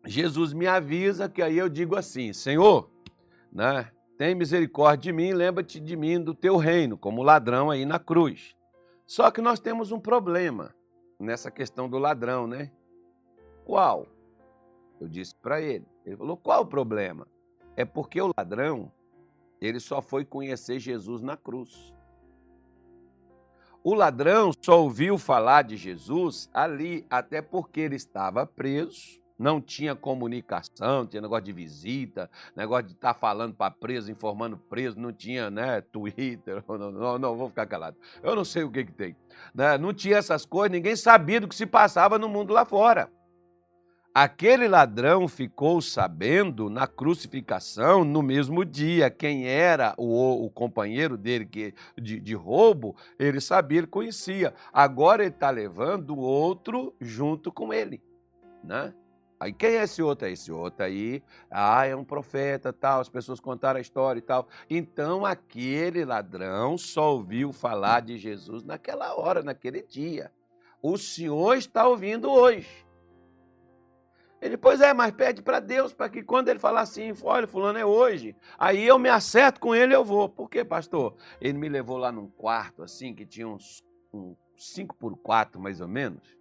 Jesus 0.06 0.54
me 0.54 0.66
avisa 0.66 1.30
que 1.30 1.42
aí 1.42 1.58
eu 1.58 1.70
digo 1.70 1.96
assim: 1.96 2.34
Senhor, 2.34 2.90
né? 3.52 3.92
Tem 4.24 4.34
misericórdia 4.36 5.12
de 5.12 5.12
mim, 5.12 5.34
lembra-te 5.34 5.82
de 5.82 5.98
mim 5.98 6.18
do 6.18 6.34
teu 6.34 6.56
reino, 6.56 6.98
como 6.98 7.22
ladrão 7.22 7.70
aí 7.70 7.86
na 7.86 8.00
cruz. 8.00 8.56
Só 9.06 9.30
que 9.30 9.42
nós 9.42 9.60
temos 9.60 9.92
um 9.92 10.00
problema 10.00 10.74
nessa 11.20 11.52
questão 11.52 11.90
do 11.90 11.98
ladrão, 11.98 12.48
né? 12.48 12.72
Qual? 13.66 14.08
Eu 14.98 15.10
disse 15.10 15.36
para 15.36 15.60
ele. 15.60 15.86
Ele 16.06 16.16
falou: 16.16 16.38
qual 16.38 16.62
o 16.62 16.66
problema? 16.66 17.28
É 17.76 17.84
porque 17.84 18.22
o 18.22 18.32
ladrão, 18.38 18.90
Ele 19.60 19.82
só 19.82 20.02
foi 20.02 20.24
conhecer 20.24 20.80
Jesus 20.80 21.22
na 21.22 21.36
cruz. 21.36 21.94
O 23.84 23.94
ladrão 23.94 24.52
só 24.64 24.82
ouviu 24.82 25.18
falar 25.18 25.64
de 25.64 25.76
Jesus 25.76 26.50
ali, 26.54 27.06
até 27.10 27.42
porque 27.42 27.82
ele 27.82 27.98
estava 27.98 28.46
preso, 28.46 29.22
não 29.38 29.60
tinha 29.62 29.96
comunicação, 29.96 31.06
tinha 31.06 31.22
negócio 31.22 31.46
de 31.46 31.54
visita, 31.54 32.30
negócio 32.56 32.88
de 32.88 32.94
estar 32.94 33.14
tá 33.14 33.20
falando 33.20 33.54
para 33.54 33.72
preso, 33.72 34.12
informando 34.12 34.58
preso, 34.58 35.00
não 35.00 35.12
tinha 35.12 35.50
né, 35.50 35.82
Twitter, 35.82 36.64
não, 36.68 36.92
não, 36.92 37.18
não, 37.18 37.38
vou 37.38 37.50
ficar 37.50 37.66
calado. 37.66 37.98
Eu 38.22 38.36
não 38.36 38.46
sei 38.46 38.64
o 38.64 38.72
que, 38.72 38.86
que 38.86 38.92
tem. 38.92 39.16
Né? 39.54 39.78
Não 39.78 39.94
tinha 39.94 40.18
essas 40.18 40.46
coisas, 40.46 40.72
ninguém 40.72 40.96
sabia 40.96 41.42
do 41.42 41.48
que 41.48 41.56
se 41.56 41.66
passava 41.66 42.18
no 42.18 42.30
mundo 42.30 42.54
lá 42.54 42.66
fora. 42.66 43.10
Aquele 44.16 44.68
ladrão 44.68 45.28
ficou 45.28 45.82
sabendo 45.82 46.70
na 46.70 46.86
crucificação 46.86 48.06
no 48.06 48.22
mesmo 48.22 48.64
dia 48.64 49.10
quem 49.10 49.48
era 49.48 49.96
o, 49.98 50.46
o 50.46 50.52
companheiro 50.52 51.18
dele 51.18 51.48
que, 51.48 51.74
de, 52.00 52.20
de, 52.20 52.36
roubo, 52.36 52.96
ele 53.18 53.42
sabia, 53.42 53.80
ele 53.80 53.88
conhecia. 53.88 54.54
Agora 54.72 55.24
ele 55.24 55.32
está 55.32 55.50
levando 55.50 56.12
o 56.12 56.20
outro 56.20 56.94
junto 57.02 57.52
com 57.52 57.74
ele. 57.74 58.04
Né? 58.64 58.94
Aí 59.44 59.52
quem 59.52 59.72
é 59.72 59.84
esse 59.84 60.02
outro? 60.02 60.26
É 60.26 60.32
esse 60.32 60.54
outro 60.54 60.86
aí, 60.86 61.22
ah, 61.52 61.86
é 61.86 61.94
um 61.94 62.06
profeta, 62.06 62.72
tal, 62.72 63.02
as 63.02 63.10
pessoas 63.10 63.42
contaram 63.42 63.78
a 63.78 63.82
história 63.82 64.18
e 64.18 64.22
tal. 64.22 64.48
Então 64.70 65.26
aquele 65.26 66.06
ladrão 66.06 66.78
só 66.78 67.14
ouviu 67.14 67.52
falar 67.52 68.04
de 68.04 68.18
Jesus 68.18 68.64
naquela 68.64 69.14
hora, 69.20 69.44
naquele 69.44 69.82
dia. 69.82 70.32
O 70.82 70.98
Senhor 70.98 71.58
está 71.58 71.86
ouvindo 71.86 72.32
hoje. 72.32 72.88
Ele, 74.42 74.56
pois 74.56 74.80
é, 74.80 74.94
mas 74.94 75.12
pede 75.12 75.42
para 75.42 75.60
Deus, 75.60 75.94
para 75.94 76.08
que 76.08 76.24
quando 76.24 76.48
ele 76.48 76.60
falar 76.60 76.80
assim, 76.80 77.12
olha, 77.22 77.46
fulano 77.46 77.78
é 77.78 77.86
hoje, 77.86 78.38
aí 78.58 78.88
eu 78.88 78.98
me 78.98 79.10
acerto 79.10 79.60
com 79.60 79.76
ele 79.76 79.94
eu 79.94 80.06
vou. 80.06 80.30
Por 80.30 80.50
quê, 80.50 80.64
pastor? 80.64 81.18
Ele 81.42 81.58
me 81.58 81.68
levou 81.68 81.98
lá 81.98 82.14
num 82.14 82.30
quarto, 82.30 82.82
assim, 82.82 83.14
que 83.14 83.26
tinha 83.26 83.48
uns, 83.48 83.84
uns 84.14 84.38
5 84.56 84.96
por 84.96 85.18
4 85.18 85.60
mais 85.60 85.82
ou 85.82 85.88
menos, 85.90 86.38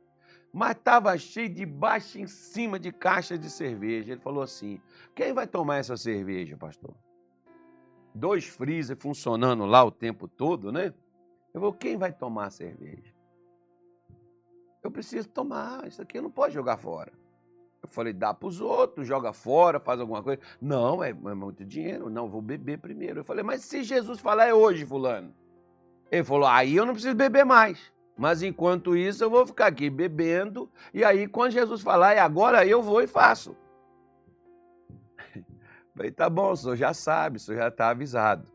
mas 0.53 0.77
estava 0.77 1.17
cheio 1.17 1.49
de 1.49 1.65
baixo 1.65 2.19
em 2.19 2.27
cima 2.27 2.79
de 2.79 2.93
caixa 2.93 3.39
de 3.39 3.49
cerveja. 3.49 4.13
Ele 4.13 4.21
falou 4.21 4.43
assim, 4.43 4.81
quem 5.15 5.33
vai 5.33 5.47
tomar 5.47 5.79
essa 5.79 5.97
cerveja, 5.97 6.57
pastor? 6.57 6.95
Dois 8.15 8.45
freezer 8.45 8.97
funcionando 8.97 9.65
lá 9.65 9.83
o 9.83 9.91
tempo 9.91 10.29
todo, 10.29 10.71
né? 10.71 10.93
Eu 11.55 11.61
vou, 11.61 11.73
quem 11.73 11.97
vai 11.97 12.13
tomar 12.13 12.47
a 12.47 12.51
cerveja? 12.51 13.15
Eu 14.83 14.91
preciso 14.91 15.29
tomar, 15.29 15.87
isso 15.87 16.03
aqui 16.03 16.21
não 16.21 16.31
pode 16.31 16.53
jogar 16.53 16.77
fora. 16.77 17.13
Eu 17.83 17.89
falei, 17.89 18.13
dá 18.13 18.35
para 18.35 18.49
os 18.49 18.61
outros, 18.61 19.07
joga 19.07 19.33
fora, 19.33 19.81
faz 19.81 20.01
alguma 20.01 20.23
coisa. 20.23 20.41
Não, 20.61 21.03
é, 21.03 21.11
é, 21.11 21.13
muito 21.13 21.65
dinheiro. 21.65 22.09
Não, 22.09 22.29
vou 22.29 22.41
beber 22.41 22.79
primeiro. 22.79 23.21
Eu 23.21 23.25
falei, 23.25 23.43
mas 23.43 23.63
se 23.63 23.83
Jesus 23.83 24.21
falar 24.21 24.47
é 24.47 24.55
hoje, 24.55 24.87
fulano. 24.87 25.35
Ele 26.11 26.23
falou, 26.23 26.47
aí 26.47 26.77
eu 26.77 26.87
não 26.87 26.93
preciso 26.93 27.17
beber 27.17 27.45
mais. 27.45 27.93
Mas 28.23 28.41
enquanto 28.41 28.97
isso, 28.97 29.25
eu 29.25 29.29
vou 29.29 29.45
ficar 29.45 29.67
aqui 29.67 29.91
bebendo. 29.91 30.71
E 30.95 31.03
aí, 31.03 31.27
quando 31.27 31.51
Jesus 31.51 31.83
falar 31.83 32.13
é 32.13 32.21
agora, 32.21 32.65
eu 32.65 32.81
vou 32.81 33.03
e 33.03 33.09
faço. 33.09 33.57
Falei, 35.93 36.13
tá 36.13 36.31
bom, 36.31 36.53
o 36.53 36.57
senhor 36.57 36.77
já 36.77 36.95
sabe, 36.95 37.39
o 37.39 37.41
senhor 37.41 37.59
já 37.59 37.67
está 37.67 37.89
avisado. 37.89 38.49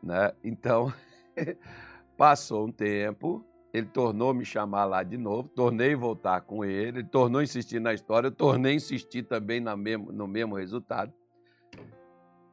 Né? 0.00 0.32
Então, 0.44 0.92
passou 2.16 2.68
um 2.68 2.70
tempo, 2.70 3.44
ele 3.74 3.86
tornou 3.86 4.32
me 4.32 4.44
chamar 4.44 4.84
lá 4.84 5.02
de 5.02 5.18
novo, 5.18 5.48
tornei 5.48 5.96
voltar 5.96 6.42
com 6.42 6.64
ele, 6.64 7.00
ele 7.00 7.08
tornou 7.08 7.42
insistir 7.42 7.80
na 7.80 7.92
história, 7.92 8.28
eu 8.28 8.32
tornei 8.32 8.74
insistir 8.76 9.24
também 9.24 9.60
mesmo, 9.76 10.12
no 10.12 10.28
mesmo 10.28 10.54
resultado. 10.54 11.12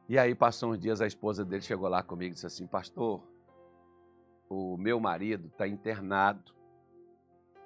E 0.08 0.18
aí, 0.18 0.34
passou 0.34 0.72
uns 0.72 0.80
dias, 0.80 1.00
a 1.00 1.06
esposa 1.06 1.44
dele 1.44 1.62
chegou 1.62 1.88
lá 1.88 2.02
comigo 2.02 2.32
e 2.32 2.34
disse 2.34 2.46
assim: 2.46 2.66
Pastor, 2.66 3.22
o 4.48 4.76
meu 4.76 4.98
marido 4.98 5.46
está 5.46 5.68
internado, 5.68 6.55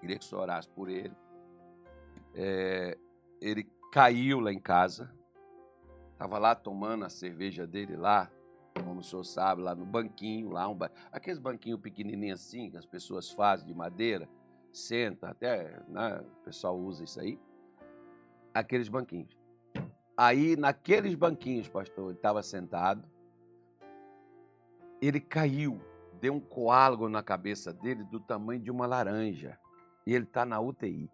queria 0.01 0.19
que 0.19 0.25
senhor 0.25 0.43
orasse 0.43 0.69
por 0.69 0.89
ele. 0.89 1.15
É, 2.35 2.97
ele 3.41 3.65
caiu 3.93 4.41
lá 4.41 4.53
em 4.53 4.59
casa, 4.59 5.13
estava 6.13 6.39
lá 6.39 6.55
tomando 6.55 7.05
a 7.05 7.09
cerveja 7.09 7.67
dele 7.67 7.97
lá, 7.97 8.31
como 8.85 9.01
o 9.01 9.03
senhor 9.05 9.25
sabe, 9.25 9.63
lá 9.63 9.75
no 9.75 9.85
banquinho, 9.85 10.51
lá 10.51 10.69
um 10.69 10.75
ba... 10.75 10.91
aqueles 11.11 11.39
banquinhos 11.39 11.81
pequenininhos 11.81 12.41
assim, 12.41 12.71
que 12.71 12.77
as 12.77 12.87
pessoas 12.87 13.31
fazem 13.31 13.67
de 13.67 13.75
madeira, 13.75 14.29
senta, 14.73 15.29
até 15.29 15.83
né, 15.89 16.21
o 16.21 16.45
pessoal 16.45 16.79
usa 16.79 17.05
isso 17.05 17.21
aí, 17.21 17.39
aqueles 18.55 18.89
banquinhos. 18.89 19.37
Aí, 20.17 20.57
naqueles 20.57 21.15
banquinhos, 21.15 21.69
pastor, 21.69 22.11
ele 22.11 22.19
estava 22.19 22.43
sentado, 22.43 23.09
ele 25.01 25.19
caiu, 25.19 25.81
deu 26.21 26.35
um 26.35 26.41
coágulo 26.41 27.09
na 27.09 27.23
cabeça 27.23 27.73
dele 27.73 28.05
do 28.05 28.21
tamanho 28.21 28.61
de 28.61 28.71
uma 28.71 28.87
laranja, 28.87 29.59
e 30.07 30.15
ele 30.15 30.25
está 30.25 30.45
na 30.45 30.61
UTI. 30.61 31.11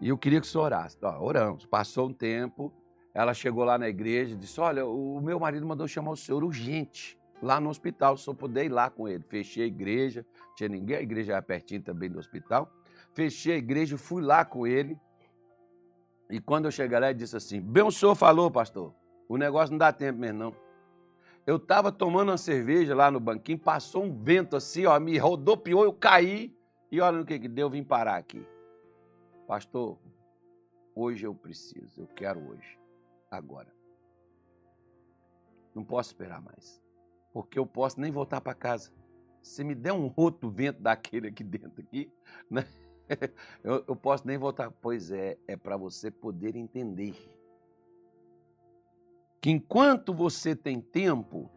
E 0.00 0.08
eu 0.08 0.18
queria 0.18 0.40
que 0.40 0.46
senhor 0.46 0.64
orasse. 0.64 0.98
Ó, 1.02 1.24
oramos. 1.24 1.64
Passou 1.66 2.08
um 2.08 2.12
tempo, 2.12 2.72
ela 3.12 3.32
chegou 3.32 3.64
lá 3.64 3.78
na 3.78 3.88
igreja 3.88 4.34
e 4.34 4.36
disse: 4.36 4.60
Olha, 4.60 4.84
o 4.84 5.20
meu 5.20 5.38
marido 5.38 5.66
mandou 5.66 5.86
chamar 5.86 6.10
o 6.10 6.16
senhor 6.16 6.42
urgente 6.42 7.18
lá 7.40 7.60
no 7.60 7.70
hospital, 7.70 8.16
só 8.16 8.34
poder 8.34 8.64
ir 8.64 8.68
lá 8.70 8.90
com 8.90 9.08
ele. 9.08 9.22
Fechei 9.28 9.64
a 9.64 9.66
igreja, 9.66 10.26
tinha 10.56 10.68
ninguém, 10.68 10.96
a 10.96 11.02
igreja 11.02 11.32
era 11.32 11.42
pertinho 11.42 11.82
também 11.82 12.10
do 12.10 12.18
hospital. 12.18 12.70
Fechei 13.12 13.54
a 13.54 13.56
igreja, 13.56 13.96
fui 13.96 14.22
lá 14.22 14.44
com 14.44 14.66
ele. 14.66 14.98
E 16.28 16.40
quando 16.40 16.64
eu 16.64 16.70
cheguei 16.70 16.98
lá, 16.98 17.10
ele 17.10 17.18
disse 17.18 17.36
assim: 17.36 17.60
Bem, 17.60 17.82
o 17.82 17.90
senhor 17.90 18.14
falou, 18.14 18.50
pastor, 18.50 18.94
o 19.28 19.36
negócio 19.36 19.70
não 19.70 19.78
dá 19.78 19.92
tempo 19.92 20.18
mesmo, 20.18 20.38
não. 20.38 20.63
Eu 21.46 21.56
estava 21.56 21.92
tomando 21.92 22.30
uma 22.30 22.38
cerveja 22.38 22.94
lá 22.94 23.10
no 23.10 23.20
banquinho, 23.20 23.58
passou 23.58 24.04
um 24.04 24.22
vento 24.22 24.56
assim, 24.56 24.86
ó, 24.86 24.98
me 24.98 25.18
rodopiou, 25.18 25.84
eu 25.84 25.92
caí. 25.92 26.56
E 26.90 27.00
olha 27.00 27.18
no 27.18 27.24
que, 27.24 27.38
que 27.38 27.48
deu, 27.48 27.68
vim 27.68 27.82
parar 27.82 28.16
aqui. 28.16 28.46
Pastor, 29.46 29.98
hoje 30.94 31.26
eu 31.26 31.34
preciso, 31.34 32.00
eu 32.00 32.06
quero 32.06 32.40
hoje 32.40 32.78
agora. 33.30 33.68
Não 35.74 35.84
posso 35.84 36.10
esperar 36.10 36.40
mais. 36.40 36.80
Porque 37.32 37.58
eu 37.58 37.66
posso 37.66 38.00
nem 38.00 38.10
voltar 38.10 38.40
para 38.40 38.54
casa. 38.54 38.90
Se 39.42 39.62
me 39.64 39.74
der 39.74 39.92
um 39.92 40.10
outro 40.16 40.48
vento 40.48 40.80
daquele 40.80 41.28
aqui 41.28 41.44
dentro 41.44 41.82
aqui, 41.82 42.10
né? 42.50 42.64
eu, 43.62 43.84
eu 43.86 43.96
posso 43.96 44.26
nem 44.26 44.38
voltar. 44.38 44.70
Pois 44.70 45.10
é, 45.10 45.36
é 45.46 45.56
para 45.56 45.76
você 45.76 46.10
poder 46.10 46.56
entender 46.56 47.14
que 49.44 49.50
enquanto 49.50 50.14
você 50.14 50.56
tem 50.56 50.80
tempo, 50.80 51.50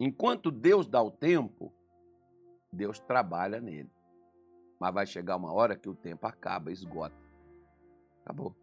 enquanto 0.00 0.50
Deus 0.50 0.88
dá 0.88 1.02
o 1.02 1.10
tempo, 1.10 1.70
Deus 2.72 2.98
trabalha 2.98 3.60
nele. 3.60 3.90
Mas 4.80 4.94
vai 4.94 5.06
chegar 5.06 5.36
uma 5.36 5.52
hora 5.52 5.76
que 5.76 5.90
o 5.90 5.94
tempo 5.94 6.26
acaba, 6.26 6.72
esgota. 6.72 7.14
Acabou 8.24 8.56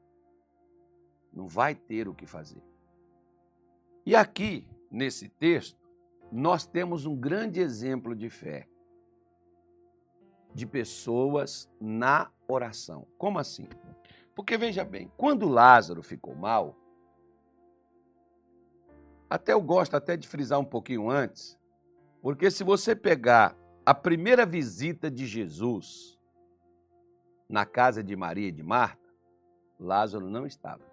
não 1.31 1.47
vai 1.47 1.75
ter 1.75 2.07
o 2.07 2.15
que 2.15 2.25
fazer. 2.25 2.63
E 4.05 4.15
aqui, 4.15 4.65
nesse 4.89 5.27
texto, 5.27 5.77
nós 6.31 6.65
temos 6.65 7.05
um 7.05 7.15
grande 7.15 7.59
exemplo 7.59 8.15
de 8.15 8.29
fé 8.29 8.67
de 10.53 10.65
pessoas 10.65 11.69
na 11.79 12.31
oração. 12.47 13.05
Como 13.17 13.37
assim? 13.37 13.67
Porque 14.33 14.57
veja 14.57 14.85
bem, 14.85 15.11
quando 15.17 15.49
Lázaro 15.49 16.01
ficou 16.01 16.33
mal, 16.33 16.77
até 19.29 19.53
eu 19.53 19.61
gosto 19.61 19.95
até 19.95 20.15
de 20.15 20.27
frisar 20.27 20.59
um 20.59 20.65
pouquinho 20.65 21.09
antes, 21.09 21.57
porque 22.21 22.49
se 22.49 22.63
você 22.63 22.95
pegar 22.95 23.55
a 23.85 23.93
primeira 23.93 24.45
visita 24.45 25.09
de 25.11 25.25
Jesus 25.25 26.19
na 27.47 27.65
casa 27.65 28.03
de 28.03 28.15
Maria 28.15 28.47
e 28.47 28.51
de 28.51 28.63
Marta, 28.63 29.05
Lázaro 29.79 30.29
não 30.29 30.45
estava. 30.45 30.83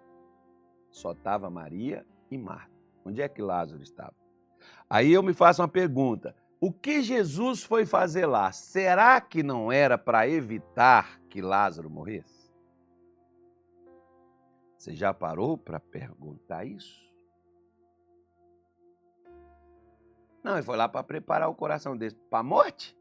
Só 0.91 1.11
estava 1.13 1.49
Maria 1.49 2.05
e 2.29 2.37
Marta. 2.37 2.71
Onde 3.03 3.21
é 3.21 3.27
que 3.27 3.41
Lázaro 3.41 3.81
estava? 3.81 4.15
Aí 4.89 5.11
eu 5.11 5.23
me 5.23 5.33
faço 5.33 5.61
uma 5.61 5.67
pergunta: 5.67 6.35
o 6.59 6.71
que 6.71 7.01
Jesus 7.01 7.63
foi 7.63 7.85
fazer 7.85 8.25
lá? 8.25 8.51
Será 8.51 9.19
que 9.19 9.41
não 9.41 9.71
era 9.71 9.97
para 9.97 10.27
evitar 10.27 11.19
que 11.29 11.41
Lázaro 11.41 11.89
morresse? 11.89 12.53
Você 14.77 14.93
já 14.95 15.13
parou 15.13 15.57
para 15.57 15.79
perguntar 15.79 16.65
isso? 16.65 17.12
Não, 20.43 20.53
ele 20.53 20.63
foi 20.63 20.75
lá 20.75 20.89
para 20.89 21.03
preparar 21.03 21.49
o 21.49 21.55
coração 21.55 21.95
dele 21.95 22.15
para 22.29 22.39
a 22.39 22.43
morte. 22.43 22.97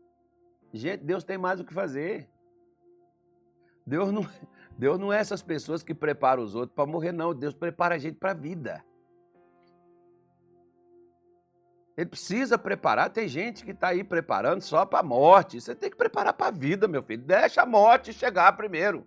Gente, 0.72 1.02
Deus 1.04 1.24
tem 1.24 1.36
mais 1.36 1.60
o 1.60 1.64
que 1.64 1.74
fazer. 1.74 2.28
Deus 3.86 4.12
não, 4.12 4.26
Deus 4.78 4.98
não 4.98 5.12
é 5.12 5.18
essas 5.18 5.42
pessoas 5.42 5.82
que 5.82 5.94
preparam 5.94 6.42
os 6.42 6.54
outros 6.54 6.74
para 6.74 6.86
morrer, 6.86 7.12
não. 7.12 7.34
Deus 7.34 7.54
prepara 7.54 7.96
a 7.96 7.98
gente 7.98 8.16
para 8.16 8.30
a 8.30 8.34
vida. 8.34 8.84
Ele 11.96 12.08
precisa 12.08 12.56
preparar. 12.56 13.10
Tem 13.10 13.28
gente 13.28 13.64
que 13.64 13.72
está 13.72 13.88
aí 13.88 14.02
preparando 14.02 14.62
só 14.62 14.86
para 14.86 15.00
a 15.00 15.02
morte. 15.02 15.60
Você 15.60 15.74
tem 15.74 15.90
que 15.90 15.96
preparar 15.96 16.32
para 16.32 16.46
a 16.46 16.50
vida, 16.50 16.88
meu 16.88 17.02
filho. 17.02 17.22
Deixa 17.22 17.62
a 17.62 17.66
morte 17.66 18.12
chegar 18.12 18.56
primeiro. 18.56 19.06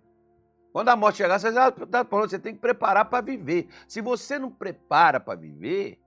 Quando 0.72 0.90
a 0.90 0.96
morte 0.96 1.16
chegar, 1.16 1.38
você 1.38 1.52
já 1.52 1.68
está 1.68 2.04
pronto. 2.04 2.30
Você 2.30 2.38
tem 2.38 2.54
que 2.54 2.60
preparar 2.60 3.06
para 3.06 3.24
viver. 3.24 3.68
Se 3.88 4.00
você 4.00 4.38
não 4.38 4.50
prepara 4.50 5.18
para 5.18 5.38
viver, 5.38 5.98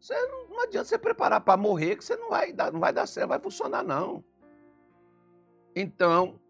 Você 0.00 0.14
não, 0.28 0.48
não 0.48 0.62
adianta 0.62 0.86
você 0.86 0.98
preparar 0.98 1.42
para 1.42 1.56
morrer, 1.58 1.96
que 1.96 2.04
você 2.04 2.16
não 2.16 2.30
vai 2.30 2.52
dar, 2.52 2.72
não 2.72 2.80
vai 2.80 2.92
dar 2.92 3.06
certo, 3.06 3.28
vai 3.28 3.38
funcionar, 3.38 3.82
não. 3.82 4.24
Então, 5.76 6.40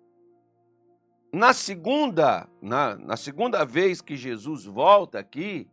na 1.33 1.53
segunda, 1.53 2.49
na, 2.63 2.97
na 2.97 3.17
segunda 3.17 3.65
vez 3.65 4.01
que 4.01 4.17
Jesus 4.17 4.65
volta 4.65 5.19
aqui, 5.19 5.69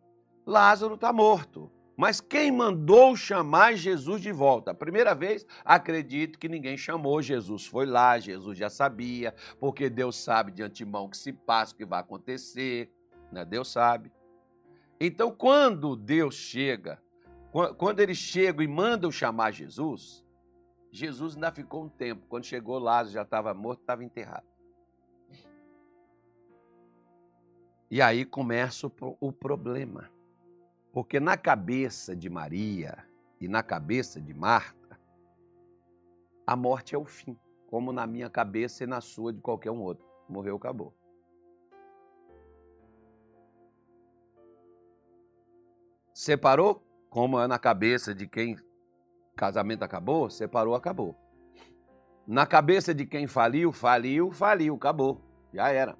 Lázaro 0.45 0.95
está 0.95 1.13
morto. 1.13 1.71
Mas 1.95 2.21
quem 2.21 2.51
mandou 2.51 3.15
chamar 3.15 3.75
Jesus 3.75 4.21
de 4.21 4.31
volta? 4.31 4.69
A 4.69 4.75
primeira 4.75 5.15
vez, 5.15 5.47
acredito 5.65 6.37
que 6.37 6.47
ninguém 6.47 6.77
chamou 6.77 7.23
Jesus. 7.23 7.65
Foi 7.65 7.87
lá, 7.87 8.19
Jesus 8.19 8.55
já 8.55 8.69
sabia, 8.69 9.33
porque 9.59 9.89
Deus 9.89 10.15
sabe 10.15 10.51
de 10.51 10.61
antemão 10.61 11.05
o 11.05 11.09
que 11.09 11.17
se 11.17 11.33
passa, 11.33 11.73
o 11.73 11.77
que 11.77 11.85
vai 11.85 11.99
acontecer. 11.99 12.91
Né? 13.31 13.43
Deus 13.43 13.71
sabe. 13.71 14.11
Então, 14.99 15.31
quando 15.31 15.95
Deus 15.95 16.35
chega, 16.35 17.01
quando 17.77 17.99
eles 17.99 18.17
chegam 18.17 18.63
e 18.63 18.67
mandam 18.67 19.11
chamar 19.11 19.51
Jesus, 19.51 20.23
Jesus 20.91 21.35
ainda 21.35 21.51
ficou 21.51 21.83
um 21.83 21.89
tempo. 21.89 22.25
Quando 22.27 22.45
chegou, 22.45 22.77
Lázaro 22.77 23.13
já 23.13 23.21
estava 23.23 23.53
morto, 23.53 23.81
estava 23.81 24.03
enterrado. 24.03 24.45
E 27.89 28.01
aí 28.01 28.25
começa 28.25 28.91
o 29.19 29.31
problema. 29.31 30.11
Porque 30.91 31.19
na 31.19 31.37
cabeça 31.37 32.15
de 32.15 32.29
Maria 32.29 33.05
e 33.39 33.47
na 33.47 33.63
cabeça 33.63 34.19
de 34.19 34.33
Marta, 34.33 34.99
a 36.45 36.55
morte 36.55 36.95
é 36.95 36.97
o 36.97 37.05
fim, 37.05 37.37
como 37.67 37.91
na 37.91 38.05
minha 38.05 38.29
cabeça 38.29 38.83
e 38.83 38.87
na 38.87 39.01
sua 39.01 39.33
de 39.33 39.41
qualquer 39.41 39.71
um 39.71 39.81
outro. 39.81 40.05
Morreu, 40.27 40.57
acabou. 40.57 40.93
Separou, 46.13 46.86
como 47.09 47.39
é 47.39 47.47
na 47.47 47.57
cabeça 47.57 48.13
de 48.13 48.27
quem 48.27 48.57
casamento 49.35 49.83
acabou, 49.83 50.29
separou, 50.29 50.75
acabou. 50.75 51.15
Na 52.27 52.45
cabeça 52.45 52.93
de 52.93 53.05
quem 53.05 53.27
faliu, 53.27 53.71
faliu, 53.71 54.31
faliu, 54.31 54.75
acabou. 54.75 55.21
Já 55.53 55.69
era. 55.69 55.97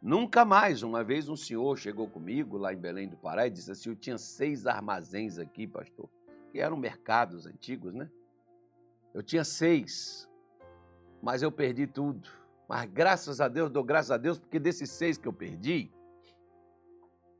Nunca 0.00 0.44
mais. 0.44 0.82
Uma 0.82 1.04
vez 1.04 1.28
um 1.28 1.36
senhor 1.36 1.76
chegou 1.76 2.08
comigo 2.08 2.56
lá 2.56 2.72
em 2.72 2.78
Belém 2.78 3.06
do 3.08 3.16
Pará 3.16 3.46
e 3.46 3.50
disse 3.50 3.70
assim: 3.70 3.90
Eu 3.90 3.96
tinha 3.96 4.16
seis 4.16 4.66
armazéns 4.66 5.38
aqui, 5.38 5.66
pastor, 5.66 6.08
que 6.50 6.58
eram 6.58 6.76
mercados 6.76 7.46
antigos, 7.46 7.92
né? 7.92 8.08
Eu 9.12 9.22
tinha 9.22 9.44
seis, 9.44 10.26
mas 11.20 11.42
eu 11.42 11.52
perdi 11.52 11.86
tudo. 11.86 12.30
Mas 12.66 12.88
graças 12.90 13.40
a 13.42 13.48
Deus, 13.48 13.70
dou 13.70 13.84
graças 13.84 14.10
a 14.10 14.16
Deus, 14.16 14.38
porque 14.38 14.58
desses 14.58 14.90
seis 14.90 15.18
que 15.18 15.28
eu 15.28 15.32
perdi, 15.32 15.92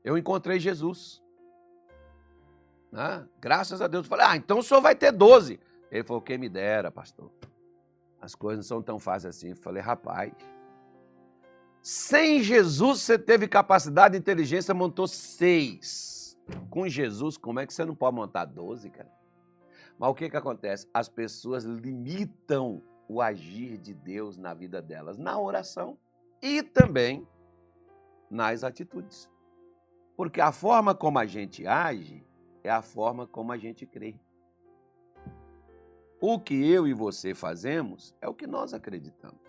eu 0.03 0.17
encontrei 0.17 0.59
Jesus. 0.59 1.22
Né? 2.93 3.27
Graças 3.41 3.81
a 3.81 3.87
Deus. 3.87 4.05
Eu 4.05 4.09
falei, 4.09 4.25
ah, 4.27 4.37
então 4.37 4.59
o 4.59 4.63
senhor 4.63 4.79
vai 4.79 4.95
ter 4.95 5.11
doze. 5.11 5.59
Ele 5.91 6.03
falou, 6.03 6.21
quem 6.21 6.37
me 6.37 6.47
dera, 6.47 6.91
pastor. 6.91 7.31
As 8.21 8.35
coisas 8.35 8.63
não 8.63 8.67
são 8.77 8.81
tão 8.83 8.99
fáceis 8.99 9.35
assim. 9.35 9.49
Eu 9.49 9.55
falei, 9.55 9.81
rapaz, 9.81 10.31
sem 11.81 12.43
Jesus 12.43 13.01
você 13.01 13.17
teve 13.17 13.47
capacidade, 13.47 14.15
inteligência, 14.15 14.75
montou 14.75 15.07
seis. 15.07 16.37
Com 16.69 16.87
Jesus, 16.87 17.35
como 17.35 17.59
é 17.59 17.65
que 17.65 17.73
você 17.73 17.83
não 17.83 17.95
pode 17.95 18.15
montar 18.15 18.45
doze, 18.45 18.91
cara? 18.91 19.11
Mas 19.97 20.09
o 20.09 20.13
que, 20.13 20.29
que 20.29 20.37
acontece? 20.37 20.87
As 20.93 21.09
pessoas 21.09 21.63
limitam 21.63 22.83
o 23.07 23.21
agir 23.21 23.77
de 23.79 23.93
Deus 23.93 24.37
na 24.37 24.53
vida 24.53 24.81
delas, 24.81 25.17
na 25.17 25.39
oração 25.39 25.97
e 26.41 26.61
também 26.61 27.27
nas 28.29 28.63
atitudes. 28.63 29.29
Porque 30.15 30.39
a 30.39 30.51
forma 30.51 30.93
como 30.93 31.17
a 31.17 31.25
gente 31.25 31.65
age 31.65 32.23
é 32.63 32.69
a 32.69 32.81
forma 32.81 33.27
como 33.27 33.51
a 33.51 33.57
gente 33.57 33.85
crê. 33.85 34.15
O 36.19 36.39
que 36.39 36.69
eu 36.69 36.87
e 36.87 36.93
você 36.93 37.33
fazemos 37.33 38.15
é 38.21 38.27
o 38.27 38.33
que 38.33 38.47
nós 38.47 38.73
acreditamos. 38.73 39.43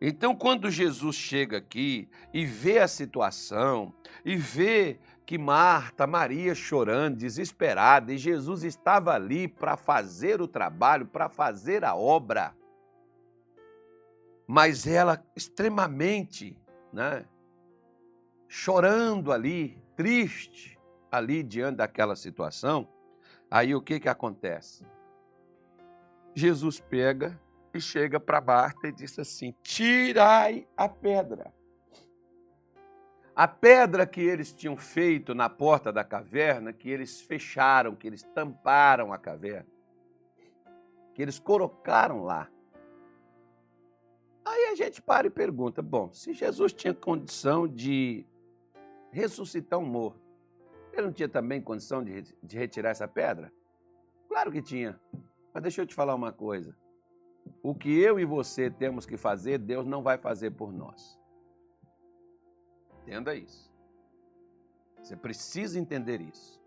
Então, 0.00 0.34
quando 0.34 0.70
Jesus 0.70 1.16
chega 1.16 1.58
aqui 1.58 2.08
e 2.32 2.44
vê 2.44 2.78
a 2.78 2.88
situação, 2.88 3.94
e 4.24 4.36
vê 4.36 4.98
que 5.24 5.38
Marta, 5.38 6.06
Maria 6.06 6.54
chorando, 6.54 7.16
desesperada, 7.16 8.12
e 8.12 8.18
Jesus 8.18 8.62
estava 8.62 9.12
ali 9.12 9.48
para 9.48 9.76
fazer 9.76 10.40
o 10.40 10.48
trabalho, 10.48 11.06
para 11.06 11.28
fazer 11.28 11.84
a 11.84 11.94
obra, 11.94 12.54
mas 14.46 14.86
ela 14.86 15.24
extremamente, 15.34 16.56
né, 16.92 17.26
chorando 18.46 19.32
ali, 19.32 19.82
triste, 19.96 20.75
ali 21.10 21.42
diante 21.42 21.76
daquela 21.76 22.16
situação, 22.16 22.88
aí 23.50 23.74
o 23.74 23.80
que 23.80 24.00
que 24.00 24.08
acontece? 24.08 24.84
Jesus 26.34 26.80
pega 26.80 27.40
e 27.72 27.80
chega 27.80 28.20
para 28.20 28.40
Marta 28.40 28.88
e 28.88 28.92
diz 28.92 29.18
assim: 29.18 29.54
Tirai 29.62 30.66
a 30.76 30.88
pedra. 30.88 31.52
A 33.34 33.46
pedra 33.46 34.06
que 34.06 34.20
eles 34.20 34.52
tinham 34.52 34.76
feito 34.76 35.34
na 35.34 35.48
porta 35.48 35.92
da 35.92 36.02
caverna, 36.02 36.72
que 36.72 36.88
eles 36.88 37.20
fecharam, 37.20 37.94
que 37.94 38.06
eles 38.06 38.22
tamparam 38.22 39.12
a 39.12 39.18
caverna, 39.18 39.66
que 41.14 41.20
eles 41.20 41.38
colocaram 41.38 42.24
lá. 42.24 42.48
Aí 44.42 44.66
a 44.72 44.74
gente 44.74 45.02
para 45.02 45.26
e 45.26 45.30
pergunta: 45.30 45.82
bom, 45.82 46.10
se 46.12 46.32
Jesus 46.32 46.72
tinha 46.72 46.94
condição 46.94 47.68
de 47.68 48.26
ressuscitar 49.10 49.78
um 49.78 49.84
morto, 49.84 50.25
ele 50.98 51.06
não 51.06 51.12
tinha 51.12 51.28
também 51.28 51.60
condição 51.60 52.02
de, 52.02 52.22
de 52.42 52.58
retirar 52.58 52.90
essa 52.90 53.06
pedra? 53.06 53.52
Claro 54.28 54.50
que 54.50 54.62
tinha. 54.62 54.98
Mas 55.52 55.62
deixa 55.62 55.82
eu 55.82 55.86
te 55.86 55.94
falar 55.94 56.14
uma 56.14 56.32
coisa. 56.32 56.76
O 57.62 57.74
que 57.74 57.98
eu 57.98 58.18
e 58.18 58.24
você 58.24 58.70
temos 58.70 59.06
que 59.06 59.16
fazer, 59.16 59.58
Deus 59.58 59.86
não 59.86 60.02
vai 60.02 60.18
fazer 60.18 60.50
por 60.50 60.72
nós. 60.72 61.18
Entenda 63.02 63.34
isso. 63.34 63.72
Você 65.02 65.16
precisa 65.16 65.78
entender 65.78 66.20
isso. 66.20 66.60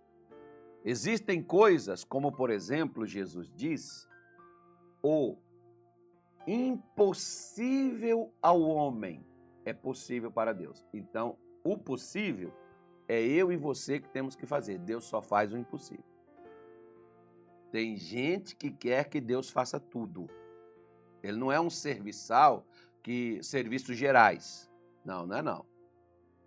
Existem 0.86 1.44
coisas, 1.44 2.04
como 2.04 2.32
por 2.32 2.50
exemplo, 2.50 3.06
Jesus 3.06 3.52
diz, 3.54 4.08
o 5.04 5.36
impossível 6.48 8.34
ao 8.42 8.62
homem 8.62 9.26
é 9.66 9.74
possível 9.74 10.32
para 10.32 10.54
Deus. 10.54 10.86
Então, 10.94 11.38
o 11.64 11.78
possível 11.78 12.54
é 13.10 13.20
eu 13.20 13.52
e 13.52 13.58
você 13.58 14.00
que 14.00 14.08
temos 14.08 14.36
que 14.36 14.46
fazer. 14.46 14.78
Deus 14.78 15.04
só 15.04 15.20
faz 15.20 15.52
o 15.52 15.58
impossível. 15.58 16.06
Tem 17.72 17.98
gente 17.98 18.56
que 18.56 18.70
quer 18.70 19.10
que 19.10 19.20
Deus 19.20 19.50
faça 19.50 19.80
tudo. 19.80 20.30
Ele 21.24 21.38
não 21.38 21.52
é 21.52 21.60
um 21.60 21.72
serviçal 21.72 22.66
que 23.02 23.42
serviços 23.42 23.98
gerais. 23.98 24.70
Não, 25.04 25.26
não 25.26 25.38
é 25.38 25.42
não. 25.42 25.66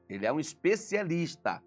Ele 0.08 0.24
é 0.24 0.32
um 0.32 0.38
especialista. 0.38 1.62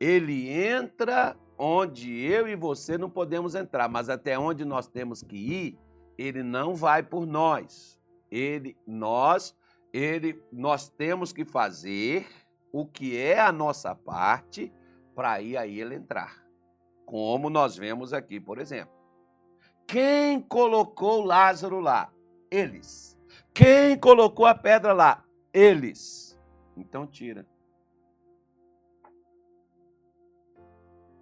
Ele 0.00 0.48
entra 0.48 1.36
onde 1.58 2.18
eu 2.18 2.48
e 2.48 2.56
você 2.56 2.96
não 2.96 3.10
podemos 3.10 3.54
entrar, 3.54 3.88
mas 3.88 4.08
até 4.08 4.38
onde 4.38 4.64
nós 4.64 4.88
temos 4.88 5.22
que 5.22 5.36
ir, 5.36 5.78
ele 6.16 6.42
não 6.42 6.74
vai 6.74 7.02
por 7.02 7.26
nós. 7.26 8.00
Ele 8.30 8.76
nós 8.86 9.54
ele 9.92 10.42
nós 10.50 10.88
temos 10.88 11.32
que 11.34 11.44
fazer 11.44 12.26
o 12.72 12.86
que 12.86 13.16
é 13.16 13.38
a 13.38 13.52
nossa 13.52 13.94
parte 13.94 14.72
para 15.14 15.40
ir 15.40 15.56
aí 15.56 15.80
ele 15.80 15.94
entrar. 15.94 16.42
Como 17.04 17.50
nós 17.50 17.76
vemos 17.76 18.12
aqui, 18.12 18.40
por 18.40 18.58
exemplo. 18.58 18.94
Quem 19.86 20.40
colocou 20.40 21.22
Lázaro 21.22 21.78
lá? 21.78 22.10
Eles. 22.50 23.18
Quem 23.52 23.98
colocou 23.98 24.46
a 24.46 24.54
pedra 24.54 24.92
lá? 24.94 25.22
Eles. 25.52 26.40
Então 26.76 27.06
tira. 27.06 27.46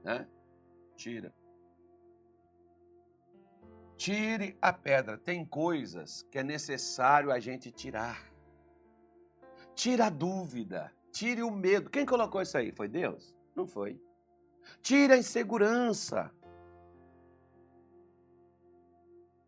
Né? 0.04 0.26
Tira. 0.96 1.34
Tire 3.96 4.56
a 4.62 4.72
pedra. 4.72 5.18
Tem 5.18 5.44
coisas 5.44 6.22
que 6.30 6.38
é 6.38 6.44
necessário 6.44 7.32
a 7.32 7.40
gente 7.40 7.70
tirar. 7.72 8.32
Tira 9.74 10.06
a 10.06 10.10
dúvida. 10.10 10.92
Tire 11.12 11.42
o 11.42 11.50
medo. 11.50 11.90
Quem 11.90 12.06
colocou 12.06 12.40
isso 12.40 12.56
aí? 12.56 12.72
Foi 12.72 12.88
Deus? 12.88 13.36
Não 13.54 13.66
foi. 13.66 14.00
Tire 14.82 15.12
a 15.12 15.18
insegurança. 15.18 16.32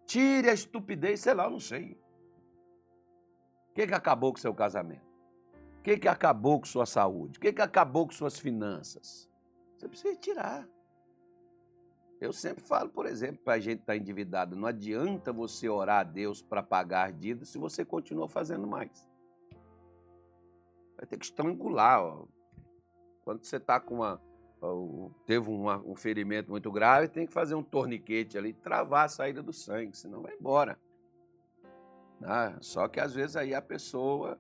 Tire 0.07 0.51
a 0.51 0.53
estupidez, 0.53 1.20
sei 1.20 1.35
lá, 1.35 1.44
eu 1.44 1.51
não 1.51 1.61
sei. 1.61 1.98
O 3.70 3.75
que, 3.75 3.87
que 3.87 3.94
acabou 3.94 4.33
com 4.33 4.38
seu 4.38 4.53
casamento? 4.55 5.11
O 5.79 5.83
que, 5.83 5.96
que 5.98 6.09
acabou 6.09 6.61
com 6.61 6.66
sua 6.66 6.85
saúde? 6.85 7.38
O 7.38 7.40
que, 7.40 7.53
que 7.53 7.62
acabou 7.62 8.07
com 8.07 8.12
suas 8.12 8.38
finanças? 8.38 9.29
Você 9.77 9.88
precisa 9.88 10.14
tirar. 10.16 10.68
Eu 12.20 12.33
sempre 12.33 12.62
falo, 12.62 12.88
por 12.88 13.07
exemplo, 13.07 13.42
para 13.42 13.55
a 13.55 13.59
gente 13.59 13.81
estar 13.81 13.94
tá 13.94 13.96
endividado, 13.96 14.55
não 14.55 14.68
adianta 14.68 15.33
você 15.33 15.68
orar 15.68 16.01
a 16.01 16.05
Deus 16.05 16.40
para 16.40 16.62
pagar 16.62 17.09
a 17.09 17.11
dívida 17.11 17.44
se 17.44 17.59
você 17.59 17.85
continua 17.85 18.29
fazendo 18.29 18.64
mais. 18.64 19.11
Vai 21.02 21.08
ter 21.08 21.18
que 21.18 21.24
estrangular. 21.24 22.00
Ó. 22.00 22.26
Quando 23.24 23.42
você 23.42 23.56
está 23.56 23.80
com 23.80 23.96
uma, 23.96 24.22
teve 25.26 25.50
um 25.50 25.96
ferimento 25.96 26.48
muito 26.48 26.70
grave, 26.70 27.08
tem 27.08 27.26
que 27.26 27.32
fazer 27.32 27.56
um 27.56 27.62
torniquete 27.62 28.38
ali, 28.38 28.52
travar 28.52 29.06
a 29.06 29.08
saída 29.08 29.42
do 29.42 29.52
sangue, 29.52 29.96
senão 29.96 30.22
vai 30.22 30.32
embora. 30.34 30.78
Ah, 32.22 32.56
só 32.60 32.86
que 32.86 33.00
às 33.00 33.12
vezes 33.12 33.34
aí 33.34 33.52
a 33.52 33.60
pessoa 33.60 34.38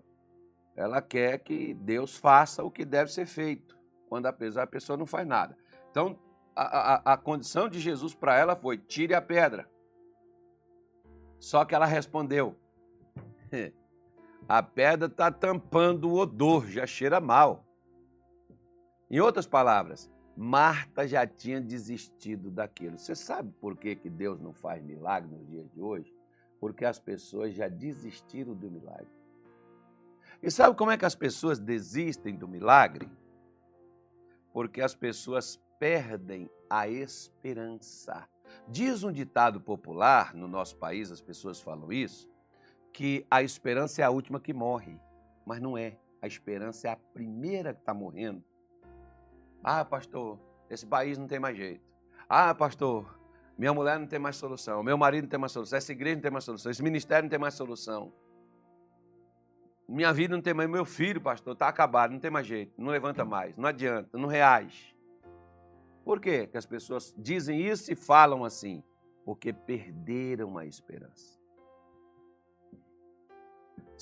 ela 0.76 1.02
quer 1.02 1.38
que 1.40 1.74
Deus 1.74 2.16
faça 2.16 2.62
o 2.62 2.70
que 2.70 2.84
deve 2.84 3.10
ser 3.10 3.26
feito, 3.26 3.76
quando 4.08 4.26
apesar 4.26 4.62
a 4.62 4.68
pessoa 4.68 4.96
não 4.96 5.04
faz 5.04 5.26
nada. 5.26 5.58
Então 5.90 6.16
a, 6.54 6.62
a, 6.62 7.14
a 7.14 7.16
condição 7.16 7.68
de 7.68 7.80
Jesus 7.80 8.14
para 8.14 8.36
ela 8.36 8.54
foi: 8.54 8.78
tire 8.78 9.14
a 9.14 9.20
pedra. 9.20 9.68
Só 11.40 11.64
que 11.64 11.74
ela 11.74 11.86
respondeu: 11.86 12.56
a 14.48 14.62
pedra 14.62 15.06
está 15.06 15.30
tampando 15.30 16.10
o 16.10 16.18
odor, 16.18 16.66
já 16.66 16.86
cheira 16.86 17.20
mal. 17.20 17.64
Em 19.10 19.20
outras 19.20 19.46
palavras, 19.46 20.10
Marta 20.36 21.06
já 21.06 21.26
tinha 21.26 21.60
desistido 21.60 22.50
daquilo. 22.50 22.98
Você 22.98 23.14
sabe 23.14 23.52
por 23.60 23.76
que, 23.76 23.94
que 23.94 24.08
Deus 24.08 24.40
não 24.40 24.52
faz 24.52 24.82
milagre 24.82 25.30
nos 25.30 25.46
dias 25.46 25.70
de 25.70 25.80
hoje? 25.80 26.14
Porque 26.58 26.84
as 26.84 26.98
pessoas 26.98 27.54
já 27.54 27.68
desistiram 27.68 28.54
do 28.54 28.70
milagre. 28.70 29.10
E 30.42 30.50
sabe 30.50 30.76
como 30.76 30.90
é 30.90 30.96
que 30.96 31.04
as 31.04 31.14
pessoas 31.14 31.58
desistem 31.58 32.34
do 32.34 32.48
milagre? 32.48 33.08
Porque 34.52 34.80
as 34.80 34.94
pessoas 34.94 35.60
perdem 35.78 36.50
a 36.68 36.88
esperança. 36.88 38.28
Diz 38.68 39.02
um 39.02 39.12
ditado 39.12 39.60
popular 39.60 40.34
no 40.34 40.48
nosso 40.48 40.76
país, 40.76 41.10
as 41.10 41.20
pessoas 41.20 41.60
falam 41.60 41.92
isso, 41.92 42.28
que 42.92 43.26
a 43.30 43.42
esperança 43.42 44.02
é 44.02 44.04
a 44.04 44.10
última 44.10 44.38
que 44.38 44.52
morre. 44.52 45.00
Mas 45.46 45.60
não 45.60 45.76
é. 45.76 45.96
A 46.20 46.26
esperança 46.26 46.88
é 46.88 46.90
a 46.92 46.96
primeira 46.96 47.74
que 47.74 47.80
está 47.80 47.92
morrendo. 47.92 48.44
Ah, 49.64 49.84
pastor, 49.84 50.38
esse 50.70 50.86
país 50.86 51.18
não 51.18 51.26
tem 51.26 51.38
mais 51.38 51.56
jeito. 51.56 51.82
Ah, 52.28 52.54
pastor, 52.54 53.18
minha 53.58 53.72
mulher 53.72 53.98
não 53.98 54.06
tem 54.06 54.18
mais 54.18 54.36
solução. 54.36 54.82
Meu 54.82 54.96
marido 54.96 55.24
não 55.24 55.28
tem 55.28 55.40
mais 55.40 55.52
solução. 55.52 55.76
Essa 55.76 55.92
igreja 55.92 56.16
não 56.16 56.22
tem 56.22 56.30
mais 56.30 56.44
solução. 56.44 56.70
Esse 56.70 56.82
ministério 56.82 57.24
não 57.24 57.30
tem 57.30 57.38
mais 57.38 57.54
solução. 57.54 58.12
Minha 59.88 60.12
vida 60.12 60.34
não 60.34 60.42
tem 60.42 60.54
mais. 60.54 60.68
Meu 60.70 60.84
filho, 60.84 61.20
pastor, 61.20 61.54
está 61.54 61.68
acabado. 61.68 62.12
Não 62.12 62.20
tem 62.20 62.30
mais 62.30 62.46
jeito. 62.46 62.72
Não 62.78 62.90
levanta 62.90 63.24
mais. 63.24 63.56
Não 63.56 63.68
adianta. 63.68 64.16
Não 64.16 64.28
reage. 64.28 64.96
Por 66.04 66.20
quê 66.20 66.46
que 66.46 66.56
as 66.56 66.66
pessoas 66.66 67.14
dizem 67.16 67.60
isso 67.60 67.92
e 67.92 67.96
falam 67.96 68.44
assim? 68.44 68.82
Porque 69.24 69.52
perderam 69.52 70.58
a 70.58 70.66
esperança. 70.66 71.41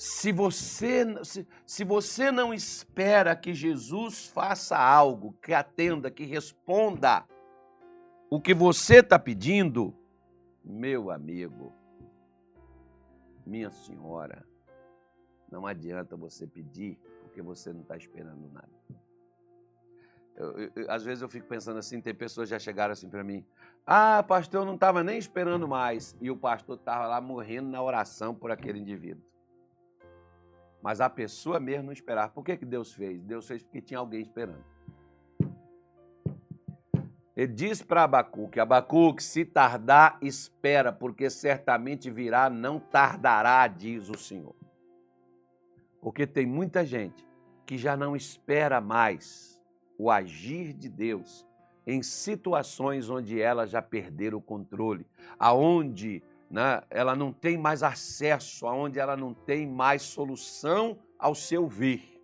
Se 0.01 0.31
você, 0.31 1.05
se, 1.23 1.47
se 1.63 1.83
você 1.83 2.31
não 2.31 2.51
espera 2.51 3.35
que 3.35 3.53
Jesus 3.53 4.25
faça 4.25 4.75
algo, 4.75 5.37
que 5.43 5.53
atenda, 5.53 6.09
que 6.09 6.23
responda 6.23 7.23
o 8.27 8.41
que 8.41 8.51
você 8.51 8.95
está 8.95 9.19
pedindo, 9.19 9.95
meu 10.65 11.11
amigo, 11.11 11.71
minha 13.45 13.69
senhora, 13.69 14.43
não 15.51 15.67
adianta 15.67 16.17
você 16.17 16.47
pedir 16.47 16.97
porque 17.21 17.39
você 17.39 17.71
não 17.71 17.81
está 17.81 17.95
esperando 17.95 18.49
nada. 18.51 18.71
Eu, 20.35 20.57
eu, 20.57 20.71
às 20.89 21.03
vezes 21.03 21.21
eu 21.21 21.29
fico 21.29 21.45
pensando 21.45 21.77
assim, 21.77 22.01
tem 22.01 22.15
pessoas 22.15 22.49
que 22.49 22.55
já 22.55 22.59
chegaram 22.59 22.93
assim 22.93 23.07
para 23.07 23.23
mim, 23.23 23.45
ah, 23.85 24.23
pastor, 24.23 24.61
eu 24.61 24.65
não 24.65 24.73
estava 24.73 25.03
nem 25.03 25.19
esperando 25.19 25.67
mais, 25.67 26.17
e 26.19 26.31
o 26.31 26.35
pastor 26.35 26.77
estava 26.77 27.05
lá 27.05 27.21
morrendo 27.21 27.69
na 27.69 27.83
oração 27.83 28.33
por 28.33 28.49
aquele 28.49 28.79
indivíduo. 28.79 29.29
Mas 30.81 30.99
a 30.99 31.09
pessoa 31.09 31.59
mesmo 31.59 31.85
não 31.85 31.93
esperava. 31.93 32.29
Por 32.29 32.43
que, 32.43 32.57
que 32.57 32.65
Deus 32.65 32.93
fez? 32.93 33.21
Deus 33.21 33.47
fez 33.47 33.61
porque 33.61 33.81
tinha 33.81 33.99
alguém 33.99 34.21
esperando. 34.21 34.63
Ele 37.35 37.53
diz 37.53 37.81
para 37.81 38.03
Abacuque: 38.03 38.59
Abacuque, 38.59 39.23
se 39.23 39.45
tardar, 39.45 40.17
espera, 40.21 40.91
porque 40.91 41.29
certamente 41.29 42.09
virá, 42.09 42.49
não 42.49 42.79
tardará, 42.79 43.67
diz 43.67 44.09
o 44.09 44.17
Senhor. 44.17 44.55
Porque 46.01 46.25
tem 46.25 46.45
muita 46.45 46.85
gente 46.85 47.25
que 47.65 47.77
já 47.77 47.95
não 47.95 48.15
espera 48.15 48.81
mais 48.81 49.61
o 49.97 50.09
agir 50.09 50.73
de 50.73 50.89
Deus 50.89 51.45
em 51.85 52.03
situações 52.03 53.09
onde 53.09 53.41
ela 53.41 53.65
já 53.65 53.81
perderam 53.81 54.37
o 54.37 54.41
controle, 54.41 55.05
aonde 55.37 56.23
né, 56.51 56.81
ela 56.89 57.15
não 57.15 57.31
tem 57.31 57.57
mais 57.57 57.81
acesso, 57.81 58.67
aonde 58.67 58.99
ela 58.99 59.15
não 59.15 59.33
tem 59.33 59.65
mais 59.65 60.01
solução 60.01 60.99
ao 61.17 61.33
seu 61.33 61.65
vir. 61.67 62.21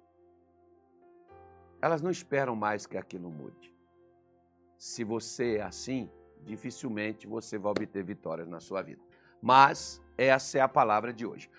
Elas 1.81 2.01
não 2.01 2.11
esperam 2.11 2.55
mais 2.55 2.85
que 2.85 2.97
aquilo 2.97 3.29
mude. 3.29 3.73
Se 4.77 5.03
você 5.03 5.57
é 5.57 5.61
assim, 5.61 6.11
dificilmente 6.43 7.25
você 7.25 7.57
vai 7.57 7.71
obter 7.71 8.03
vitórias 8.03 8.47
na 8.47 8.59
sua 8.59 8.81
vida. 8.81 9.01
Mas 9.41 10.01
essa 10.17 10.57
é 10.57 10.61
a 10.61 10.67
palavra 10.67 11.13
de 11.13 11.25
hoje. 11.25 11.49